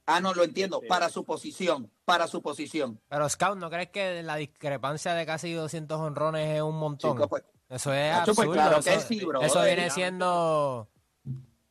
Ah, 0.09 0.19
no, 0.21 0.33
lo 0.33 0.43
entiendo. 0.43 0.77
Este- 0.77 0.87
Para 0.87 1.09
su 1.09 1.23
posición. 1.23 1.91
Para 2.05 2.27
su 2.27 2.41
posición. 2.41 2.99
Pero 3.07 3.29
Scout, 3.29 3.57
¿no 3.57 3.69
crees 3.69 3.89
que 3.89 4.23
la 4.23 4.35
discrepancia 4.35 5.13
de 5.13 5.25
casi 5.25 5.53
200 5.53 5.99
honrones 5.99 6.55
es 6.55 6.61
un 6.61 6.77
montón? 6.77 7.13
Chico, 7.15 7.27
pues, 7.27 7.43
eso 7.69 7.93
es 7.93 8.11
pues 8.25 8.29
absurdo. 8.29 8.51
claro 8.53 8.81
que 8.81 8.89
eso, 8.93 9.07
sí, 9.07 9.23
bro. 9.23 9.41
eso 9.41 9.63
viene 9.63 9.89
siendo... 9.89 10.89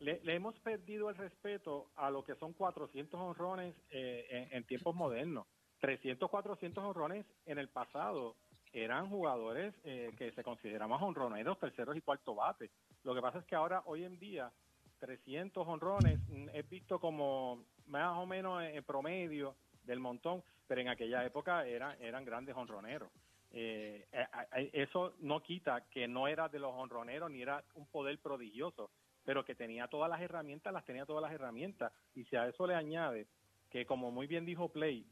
Le, 0.00 0.20
le 0.22 0.36
hemos 0.36 0.56
perdido 0.60 1.10
el 1.10 1.16
respeto 1.16 1.90
a 1.96 2.08
lo 2.10 2.22
que 2.24 2.36
son 2.36 2.52
400 2.52 3.18
honrones 3.20 3.74
eh, 3.90 4.26
en, 4.30 4.58
en 4.58 4.64
tiempos 4.66 4.94
modernos. 4.94 5.46
300, 5.80 6.30
400 6.30 6.84
honrones 6.84 7.26
en 7.46 7.58
el 7.58 7.68
pasado 7.68 8.36
eran 8.72 9.08
jugadores 9.08 9.74
eh, 9.84 10.12
que 10.16 10.32
se 10.32 10.42
consideraban 10.42 11.02
honroneros, 11.02 11.58
terceros 11.58 11.96
y 11.96 12.00
cuarto 12.00 12.34
bate. 12.34 12.70
Lo 13.02 13.14
que 13.14 13.20
pasa 13.20 13.38
es 13.38 13.44
que 13.46 13.56
ahora, 13.56 13.82
hoy 13.86 14.04
en 14.04 14.18
día, 14.18 14.52
300 15.00 15.66
honrones 15.66 16.18
mm, 16.28 16.48
es 16.52 16.68
visto 16.68 17.00
como 17.00 17.64
más 17.88 18.16
o 18.16 18.26
menos 18.26 18.62
en 18.62 18.82
promedio 18.84 19.54
del 19.84 20.00
montón, 20.00 20.42
pero 20.66 20.80
en 20.80 20.88
aquella 20.88 21.24
época 21.24 21.66
era, 21.66 21.96
eran 22.00 22.24
grandes 22.24 22.54
honroneros. 22.56 23.10
Eh, 23.50 24.06
eh, 24.12 24.26
eh, 24.56 24.70
eso 24.74 25.14
no 25.20 25.42
quita 25.42 25.86
que 25.90 26.06
no 26.06 26.28
era 26.28 26.48
de 26.48 26.58
los 26.58 26.72
honroneros 26.74 27.30
ni 27.30 27.40
era 27.40 27.64
un 27.74 27.86
poder 27.86 28.18
prodigioso, 28.18 28.90
pero 29.24 29.44
que 29.44 29.54
tenía 29.54 29.88
todas 29.88 30.10
las 30.10 30.20
herramientas, 30.20 30.72
las 30.72 30.84
tenía 30.84 31.06
todas 31.06 31.22
las 31.22 31.32
herramientas. 31.32 31.92
Y 32.14 32.24
si 32.24 32.36
a 32.36 32.46
eso 32.46 32.66
le 32.66 32.74
añade 32.74 33.26
que, 33.70 33.86
como 33.86 34.10
muy 34.10 34.26
bien 34.26 34.44
dijo 34.44 34.68
Play, 34.68 35.06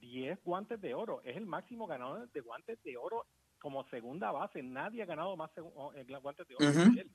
10 0.00 0.42
guantes 0.44 0.80
de 0.80 0.94
oro, 0.94 1.22
es 1.24 1.36
el 1.36 1.46
máximo 1.46 1.86
ganador 1.86 2.30
de 2.30 2.40
guantes 2.40 2.82
de 2.82 2.96
oro 2.96 3.26
como 3.58 3.84
segunda 3.88 4.30
base. 4.30 4.62
Nadie 4.62 5.02
ha 5.02 5.06
ganado 5.06 5.36
más 5.36 5.50
eh, 5.56 6.04
guantes 6.22 6.46
de 6.46 6.54
oro 6.54 6.94
que 6.94 7.00
él. 7.00 7.10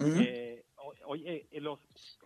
Ujú. 0.00 0.20
Eh, 0.20 0.64
oye, 1.06 1.48
eh, 1.50 1.60
los 1.60 1.80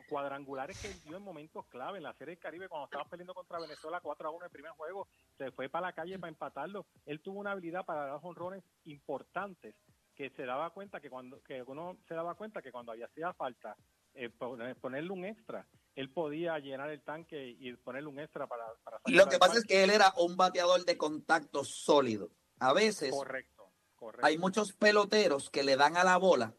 cuadrangulares 0.09 0.79
que 0.81 0.89
dio 1.09 1.17
en 1.17 1.23
momentos 1.23 1.67
clave 1.67 1.99
en 1.99 2.05
la 2.05 2.13
Serie 2.15 2.35
del 2.35 2.43
Caribe, 2.43 2.69
cuando 2.69 2.85
estaba 2.87 3.05
perdiendo 3.09 3.35
contra 3.35 3.59
Venezuela 3.59 4.01
4 4.01 4.29
a 4.29 4.31
1 4.31 4.41
en 4.41 4.45
el 4.47 4.51
primer 4.51 4.73
juego, 4.73 5.09
se 5.39 5.51
fue 5.53 5.69
para 5.69 5.89
la 5.89 5.93
calle 5.93 6.19
para 6.19 6.29
empatarlo. 6.31 6.87
Él 7.07 7.21
tuvo 7.21 7.41
una 7.41 7.53
habilidad 7.53 7.85
para 7.85 8.07
dar 8.07 8.21
honrones 8.23 8.63
importantes 8.85 9.75
que 10.15 10.29
se 10.31 10.45
daba 10.45 10.71
cuenta 10.71 11.01
que 11.01 11.09
cuando 11.09 11.43
que 11.43 11.63
uno 11.63 11.97
se 12.07 12.15
daba 12.15 12.35
cuenta 12.35 12.61
que 12.61 12.71
cuando 12.71 12.93
había 12.93 13.07
hacía 13.07 13.33
falta 13.33 13.77
eh, 14.15 14.29
poner- 14.29 14.77
ponerle 14.77 15.11
un 15.11 15.25
extra, 15.25 15.67
él 15.95 16.11
podía 16.13 16.59
llenar 16.59 16.91
el 16.91 17.01
tanque 17.03 17.57
y 17.59 17.73
ponerle 17.77 18.11
un 18.11 18.21
extra 18.21 18.47
para, 18.47 18.65
para 18.85 18.99
Y 19.07 19.13
sacar 19.13 19.25
lo 19.25 19.31
que 19.31 19.39
pasa 19.39 19.57
es 19.59 19.65
que 19.65 19.83
él 19.83 19.89
era 19.91 20.13
un 20.19 20.37
bateador 20.37 20.85
de 20.85 20.99
contacto 20.99 21.65
sólido. 21.65 22.31
A 22.59 22.75
veces 22.75 23.11
correcto, 23.11 23.73
correcto. 23.97 24.27
hay 24.27 24.37
muchos 24.37 24.75
peloteros 24.75 25.49
que 25.49 25.63
le 25.63 25.77
dan 25.77 25.97
a 25.97 26.05
la 26.05 26.19
bola 26.19 26.55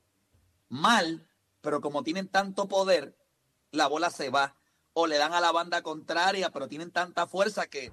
mal, 0.74 1.28
pero 1.62 1.80
como 1.82 2.04
tienen 2.04 2.28
tanto 2.28 2.68
poder, 2.68 3.16
la 3.72 3.88
bola 3.88 4.10
se 4.10 4.30
va. 4.30 4.56
O 4.94 5.08
le 5.08 5.18
dan 5.18 5.34
a 5.34 5.42
la 5.42 5.52
banda 5.52 5.82
contraria, 5.82 6.50
pero 6.52 6.68
tienen 6.68 6.92
tanta 6.92 7.26
fuerza 7.28 7.68
que 7.68 7.92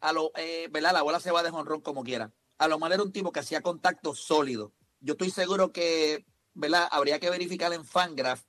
a 0.00 0.12
lo, 0.12 0.32
eh, 0.36 0.68
¿verdad? 0.70 0.92
la 0.92 1.02
bola 1.02 1.20
se 1.20 1.30
va 1.30 1.42
de 1.42 1.50
jonrón 1.50 1.80
como 1.80 2.02
quiera. 2.04 2.32
A 2.58 2.68
lo 2.68 2.78
mal 2.78 2.92
era 2.92 3.02
un 3.02 3.12
tipo 3.12 3.32
que 3.32 3.40
hacía 3.40 3.62
contacto 3.62 4.14
sólido. 4.14 4.72
Yo 5.00 5.12
estoy 5.12 5.30
seguro 5.30 5.72
que, 5.72 6.26
¿verdad? 6.54 6.88
Habría 6.90 7.20
que 7.20 7.30
verificar 7.30 7.72
en 7.72 7.84
Fangraph 7.86 8.42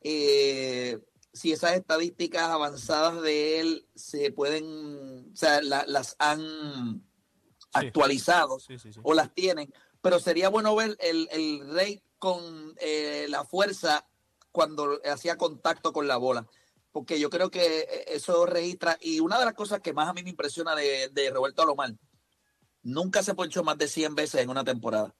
eh, 0.00 1.00
si 1.32 1.52
esas 1.52 1.72
estadísticas 1.72 2.42
avanzadas 2.48 3.20
de 3.22 3.60
él 3.60 3.88
se 3.96 4.30
pueden, 4.32 5.30
o 5.32 5.36
sea, 5.36 5.60
la- 5.62 5.84
las 5.88 6.14
han 6.20 7.04
actualizado 7.72 8.58
Sí, 8.60 8.78
sí, 8.78 8.92
sí. 8.92 9.00
o 9.02 9.12
las 9.14 9.34
tienen, 9.34 9.72
pero 10.00 10.18
sería 10.20 10.48
bueno 10.48 10.74
ver 10.76 10.96
el, 11.00 11.28
el 11.32 11.68
rey 11.74 12.02
con 12.18 12.74
eh, 12.78 13.26
la 13.28 13.44
fuerza 13.44 14.06
cuando 14.52 15.00
hacía 15.04 15.36
contacto 15.36 15.92
con 15.92 16.08
la 16.08 16.16
bola, 16.16 16.46
porque 16.92 17.20
yo 17.20 17.30
creo 17.30 17.50
que 17.50 17.80
eh, 17.80 18.04
eso 18.08 18.44
registra, 18.46 18.96
y 19.00 19.20
una 19.20 19.38
de 19.38 19.44
las 19.44 19.54
cosas 19.54 19.80
que 19.80 19.92
más 19.92 20.08
a 20.08 20.12
mí 20.14 20.22
me 20.22 20.30
impresiona 20.30 20.74
de, 20.74 21.08
de 21.12 21.30
Roberto 21.30 21.62
Alomar, 21.62 21.92
nunca 22.82 23.22
se 23.22 23.34
ponchó 23.34 23.62
más 23.62 23.78
de 23.78 23.88
100 23.88 24.14
veces 24.14 24.40
en 24.40 24.50
una 24.50 24.64
temporada. 24.64 25.14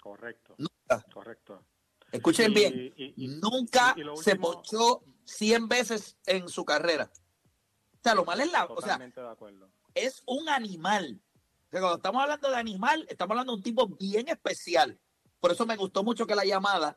Correcto, 0.00 0.54
Nunca. 0.58 1.04
correcto. 1.12 1.64
Escuchen 2.10 2.52
Y- 2.52 2.54
bien, 2.54 2.94
y- 2.96 3.24
y- 3.24 3.28
nunca 3.28 3.94
lo 3.96 4.16
se 4.16 4.32
último- 4.32 4.52
ponchó 4.52 5.02
100 5.24 5.68
veces 5.68 6.16
en 6.26 6.48
su 6.48 6.64
carrera. 6.64 7.10
O 7.12 8.00
sea, 8.02 8.12
Alomar 8.12 8.40
es 8.40 8.50
la, 8.50 8.64
o 8.64 8.68
sea, 8.68 8.76
Totalmente 8.94 9.20
de 9.20 9.28
acuerdo. 9.28 9.70
es 9.94 10.22
un 10.26 10.48
animal. 10.48 11.20
O 11.66 11.70
sea, 11.70 11.80
cuando 11.80 11.96
estamos 11.96 12.22
hablando 12.22 12.48
de 12.50 12.56
animal, 12.56 13.06
estamos 13.10 13.32
hablando 13.32 13.52
de 13.52 13.56
un 13.58 13.62
tipo 13.62 13.86
bien 13.88 14.28
especial. 14.28 14.98
Por 15.40 15.52
eso 15.52 15.66
me 15.66 15.76
gustó 15.76 16.02
mucho 16.02 16.26
que 16.26 16.34
la 16.34 16.44
llamada 16.44 16.96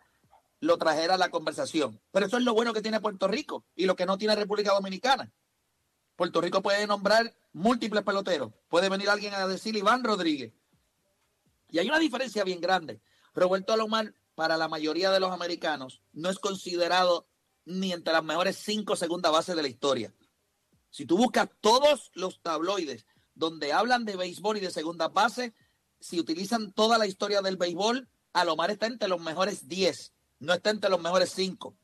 lo 0.60 0.78
trajera 0.78 1.16
a 1.16 1.18
la 1.18 1.30
conversación. 1.30 2.00
Pero 2.12 2.26
eso 2.26 2.38
es 2.38 2.44
lo 2.44 2.54
bueno 2.54 2.74
que 2.74 2.82
tiene 2.82 3.02
Puerto 3.02 3.28
Rico 3.28 3.66
y 3.76 3.86
lo 3.86 3.96
que 3.96 4.06
no 4.06 4.18
tiene 4.18 4.36
República 4.36 4.74
Dominicana. 4.74 5.32
Puerto 6.16 6.40
Rico 6.40 6.62
puede 6.62 6.86
nombrar 6.88 7.36
múltiples 7.52 8.04
peloteros. 8.04 8.54
Puede 8.70 8.90
venir 8.90 9.10
alguien 9.10 9.34
a 9.34 9.48
decir 9.48 9.76
Iván 9.76 10.04
Rodríguez. 10.04 10.54
Y 11.70 11.80
hay 11.80 11.88
una 11.88 12.00
diferencia 12.00 12.44
bien 12.44 12.62
grande. 12.62 13.02
Roberto 13.34 13.74
Alomar, 13.74 14.14
para 14.36 14.58
la 14.58 14.68
mayoría 14.68 15.10
de 15.10 15.20
los 15.20 15.32
americanos, 15.32 16.02
no 16.14 16.30
es 16.30 16.38
considerado 16.38 17.28
ni 17.66 17.92
entre 17.92 18.14
las 18.14 18.24
mejores 18.24 18.58
cinco 18.58 18.96
segundas 18.96 19.32
bases 19.32 19.56
de 19.56 19.62
la 19.62 19.68
historia. 19.68 20.14
Si 20.90 21.06
tú 21.06 21.18
buscas 21.18 21.50
todos 21.62 22.12
los 22.14 22.42
tabloides 22.42 23.06
donde 23.34 23.74
hablan 23.74 24.06
de 24.06 24.18
béisbol 24.18 24.58
y 24.58 24.60
de 24.60 24.72
segunda 24.72 25.08
base, 25.08 25.54
si 26.00 26.20
utilizan 26.20 26.74
toda 26.74 26.98
la 26.98 27.08
historia 27.08 27.42
del 27.42 27.58
béisbol, 27.58 28.10
Alomar 28.34 28.72
está 28.72 28.86
entre 28.86 29.08
los 29.08 29.22
mejores 29.22 29.68
10, 29.68 30.14
no 30.40 30.54
está 30.54 30.70
entre 30.70 30.90
los 30.90 31.02
mejores 31.02 31.32
5, 31.32 31.76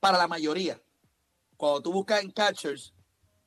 para 0.00 0.18
la 0.18 0.28
mayoría. 0.28 0.80
cuando 1.56 1.82
tú 1.82 1.92
buscas 1.92 2.22
en 2.22 2.30
catchers, 2.30 2.92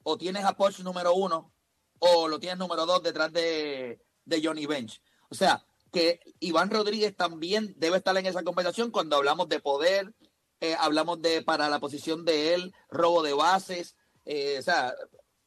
o 0.04 0.18
tienes 0.18 0.46
a 0.46 0.56
Poch 0.56 0.80
número 0.80 1.14
uno, 1.14 1.52
o 2.00 2.28
lo 2.28 2.40
tienes 2.40 2.58
número 2.58 2.86
dos 2.86 3.04
detrás 3.04 3.32
de, 3.34 4.00
de 4.26 4.42
Johnny 4.44 4.66
Bench. 4.66 5.02
O 5.30 5.36
sea, 5.36 5.66
que 5.92 6.20
Iván 6.40 6.70
Rodríguez 6.70 7.16
también 7.16 7.74
debe 7.78 7.98
estar 7.98 8.16
en 8.18 8.26
esa 8.26 8.44
conversación 8.44 8.92
cuando 8.92 9.16
hablamos 9.16 9.50
de 9.50 9.60
poder, 9.60 10.14
eh, 10.60 10.76
hablamos 10.80 11.22
de 11.22 11.42
para 11.42 11.70
la 11.70 11.80
posición 11.80 12.26
de 12.26 12.54
él, 12.54 12.74
robo 12.90 13.24
de 13.24 13.34
bases, 13.34 13.96
eh, 14.26 14.58
o 14.60 14.62
sea, 14.62 14.94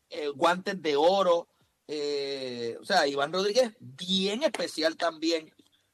eh, 0.09 0.29
guantes 0.29 0.81
de 0.81 0.97
oro. 0.97 1.49
o 2.81 2.85
sea, 2.85 3.07
Iván 3.07 3.33
Rodríguez 3.33 3.73
bien 3.81 4.43
especial 4.45 4.97
también 4.97 5.53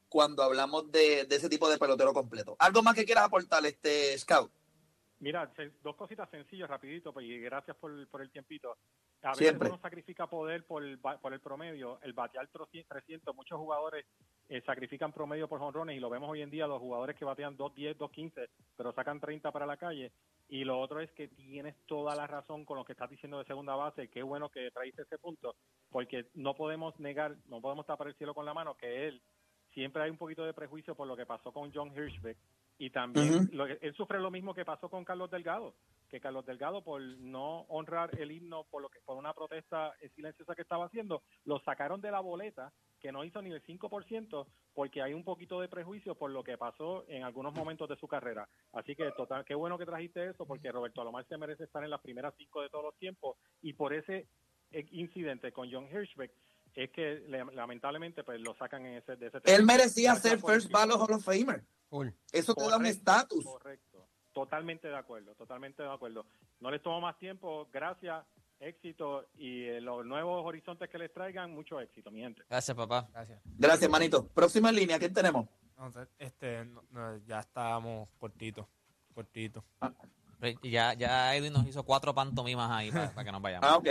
cuando 0.09 0.43
hablamos 0.43 0.91
de, 0.91 1.25
de 1.25 1.37
ese 1.37 1.49
tipo 1.49 1.69
de 1.69 1.79
pelotero 1.79 2.13
completo. 2.13 2.57
¿Algo 2.59 2.83
más 2.83 2.95
que 2.95 3.05
quieras 3.05 3.25
aportar, 3.25 3.65
este 3.67 4.17
Scout? 4.19 4.53
Mira, 5.19 5.51
dos 5.83 5.97
cositas 5.97 6.29
sencillas, 6.31 6.69
rapidito, 6.69 7.13
pues, 7.13 7.27
y 7.27 7.39
gracias 7.39 7.77
por, 7.79 8.07
por 8.09 8.21
el 8.21 8.31
tiempito. 8.31 8.77
A 9.23 9.31
veces 9.31 9.49
Siempre. 9.49 9.71
uno 9.71 9.81
sacrifica 9.81 10.27
poder 10.27 10.67
por, 10.67 10.85
el 10.85 10.99
por 10.99 11.33
el 11.33 11.41
promedio, 11.41 11.99
el 12.03 12.13
batear 12.13 12.49
300, 12.49 13.35
muchos 13.35 13.59
jugadores 13.59 14.05
eh, 14.49 14.63
sacrifican 14.65 15.13
promedio 15.13 15.49
por 15.49 15.59
jonrones 15.59 15.97
y 15.97 16.01
lo 16.01 16.11
vemos 16.11 16.29
hoy 16.29 16.43
en 16.43 16.51
día, 16.51 16.67
los 16.67 16.81
jugadores 16.81 17.17
que 17.17 17.25
batean 17.25 17.57
2.10, 17.57 17.97
2.15, 17.97 18.49
pero 18.77 18.93
sacan 18.93 19.19
30 19.19 19.51
para 19.51 19.67
la 19.67 19.79
calle. 19.79 20.13
Y 20.49 20.65
lo 20.65 20.79
otro 20.79 21.01
es 21.01 21.11
que 21.13 21.29
tienes 21.29 21.75
toda 21.87 22.15
la 22.15 22.27
razón 22.27 22.67
con 22.67 22.77
lo 22.77 22.85
que 22.85 22.93
estás 22.93 23.11
diciendo 23.11 23.39
de 23.39 23.47
segunda 23.47 23.75
base, 23.75 24.09
qué 24.09 24.23
bueno 24.23 24.51
que 24.51 24.71
traíste 24.71 25.03
ese 25.03 25.19
punto, 25.19 25.57
porque 25.89 26.29
no 26.35 26.55
podemos 26.55 26.99
negar, 27.01 27.37
no 27.47 27.61
podemos 27.63 27.87
tapar 27.87 28.09
el 28.09 28.17
cielo 28.17 28.35
con 28.35 28.45
la 28.45 28.55
mano 28.55 28.77
que 28.77 29.09
él 29.09 29.23
siempre 29.77 30.03
hay 30.03 30.11
un 30.11 30.17
poquito 30.17 30.43
de 30.43 30.55
prejuicio 30.55 30.95
por 30.95 31.07
lo 31.07 31.15
que 31.15 31.27
pasó 31.27 31.53
con 31.53 31.71
John 31.71 31.93
Hirschbeck 31.95 32.39
y 32.79 32.89
también 32.89 33.51
lo 33.53 33.67
él 33.67 33.95
sufre 33.95 34.19
lo 34.19 34.31
mismo 34.31 34.55
que 34.55 34.65
pasó 34.65 34.89
con 34.89 35.05
Carlos 35.05 35.31
Delgado, 35.31 35.75
que 36.09 36.19
Carlos 36.19 36.47
Delgado 36.47 36.83
por 36.83 37.03
no 37.03 37.61
honrar 37.69 38.19
el 38.19 38.33
himno 38.33 38.65
por 38.71 38.81
lo 38.81 38.89
que 38.89 39.01
por 39.01 39.19
una 39.19 39.35
protesta 39.35 39.93
silenciosa 40.15 40.55
que 40.55 40.63
estaba 40.63 40.87
haciendo, 40.87 41.23
lo 41.45 41.61
sacaron 41.61 42.01
de 42.01 42.11
la 42.11 42.21
boleta 42.21 42.73
que 43.01 43.13
no 43.13 43.23
hizo 43.23 43.43
ni 43.43 43.53
el 43.53 43.63
5% 43.63 44.47
porque 44.73 45.03
hay 45.03 45.13
un 45.13 45.25
poquito 45.25 45.61
de 45.61 45.69
prejuicio 45.69 46.15
por 46.15 46.31
lo 46.31 46.43
que 46.43 46.57
pasó 46.57 47.05
en 47.09 47.23
algunos 47.23 47.53
momentos 47.53 47.87
de 47.87 47.97
su 47.97 48.09
carrera. 48.09 48.49
Así 48.73 48.97
que 48.97 49.11
total, 49.13 49.45
qué 49.45 49.55
bueno 49.55 49.77
que 49.77 49.85
trajiste 49.85 50.31
eso 50.31 50.47
porque 50.47 50.73
Roberto 50.73 51.03
Alomar 51.03 51.27
se 51.27 51.37
merece 51.37 51.65
estar 51.65 51.85
en 51.85 51.91
las 51.91 52.01
primeras 52.01 52.33
cinco 52.39 52.63
de 52.63 52.71
todos 52.71 52.85
los 52.85 52.97
tiempos 52.97 53.37
y 53.61 53.75
por 53.75 53.93
ese 53.93 54.27
eh, 54.71 54.87
incidente 54.91 55.53
con 55.53 55.71
John 55.71 55.87
Hirschbeck 55.87 56.33
es 56.77 56.91
que 56.91 57.25
le- 57.27 57.45
lamentablemente 57.55 58.23
pues 58.23 58.41
lo 58.41 58.55
sacan 58.55 58.87
en 58.87 58.99
ese 58.99 59.17
de 59.17 59.27
ese 59.27 59.39
Él 59.45 59.65
merecía 59.65 60.15
ser 60.15 60.39
First. 60.39 60.71
Ballot 60.71 61.01
Hall 61.01 61.15
of 61.17 61.25
Famer. 61.25 61.65
Eso 62.31 62.55
te 62.55 62.65
da 62.69 62.77
un 62.77 62.87
estatus. 62.87 63.45
Correcto. 63.45 64.07
Totalmente 64.33 64.87
de 64.87 64.97
acuerdo, 64.97 65.35
totalmente 65.35 65.83
de 65.83 65.91
acuerdo. 65.91 66.27
No 66.61 66.71
les 66.71 66.83
tomo 66.83 67.01
más 67.01 67.19
tiempo. 67.19 67.67
Gracias, 67.73 68.23
éxito 68.61 69.27
y 69.35 69.65
eh, 69.65 69.81
los 69.81 70.05
nuevos 70.05 70.45
horizontes 70.45 70.91
que 70.91 70.99
les 70.99 71.11
traigan, 71.13 71.53
mucho 71.53 71.81
éxito, 71.81 72.11
mi 72.11 72.21
gente. 72.21 72.43
Gracias, 72.49 72.77
papá. 72.77 73.09
Gracias. 73.13 73.41
Gracias, 73.45 73.91
manito. 73.91 74.29
Próxima 74.29 74.69
en 74.69 74.77
línea, 74.77 74.99
¿quién 74.99 75.15
tenemos? 75.15 75.49
No, 75.79 75.91
te- 75.91 76.09
este, 76.19 76.65
no, 76.67 76.83
no, 76.91 77.17
ya 77.27 77.41
estábamos 77.41 78.09
cortitos, 78.19 78.67
cortitos. 79.15 79.65
Y 80.63 80.71
Ya, 80.71 80.93
ya 80.93 81.35
Edwin 81.35 81.53
nos 81.55 81.67
hizo 81.67 81.83
cuatro 81.85 82.15
pantomimas 82.15 82.71
ahí 82.71 82.91
para, 82.91 83.11
para 83.15 83.25
que 83.25 83.33
nos 83.33 83.41
vayamos. 83.41 83.67
Ah, 83.71 83.77
ok. 83.77 83.87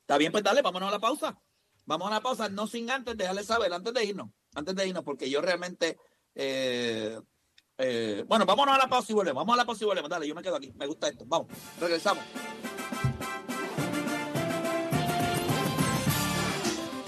Está 0.00 0.18
bien, 0.18 0.30
pues 0.30 0.44
dale, 0.44 0.62
vámonos 0.62 0.88
a 0.88 0.92
la 0.92 0.98
pausa. 1.00 1.36
Vamos 1.84 2.08
a 2.08 2.10
la 2.10 2.20
pausa, 2.20 2.48
no 2.48 2.66
sin 2.66 2.90
antes 2.90 3.16
dejarle 3.16 3.44
saber, 3.44 3.72
antes 3.72 3.92
de 3.92 4.04
irnos, 4.04 4.28
antes 4.54 4.74
de 4.74 4.86
irnos, 4.86 5.02
porque 5.02 5.28
yo 5.28 5.40
realmente, 5.40 5.98
eh, 6.34 7.20
eh, 7.78 8.24
bueno, 8.26 8.46
vámonos 8.46 8.74
a 8.74 8.78
la 8.78 8.88
pausa 8.88 9.10
y 9.10 9.14
volvemos, 9.14 9.40
vamos 9.40 9.54
a 9.54 9.56
la 9.56 9.64
pausa 9.64 9.84
y 9.84 9.86
volvemos, 9.86 10.10
dale, 10.10 10.28
yo 10.28 10.34
me 10.34 10.42
quedo 10.42 10.56
aquí, 10.56 10.72
me 10.76 10.86
gusta 10.86 11.08
esto, 11.08 11.24
vamos, 11.26 11.48
regresamos. 11.80 12.24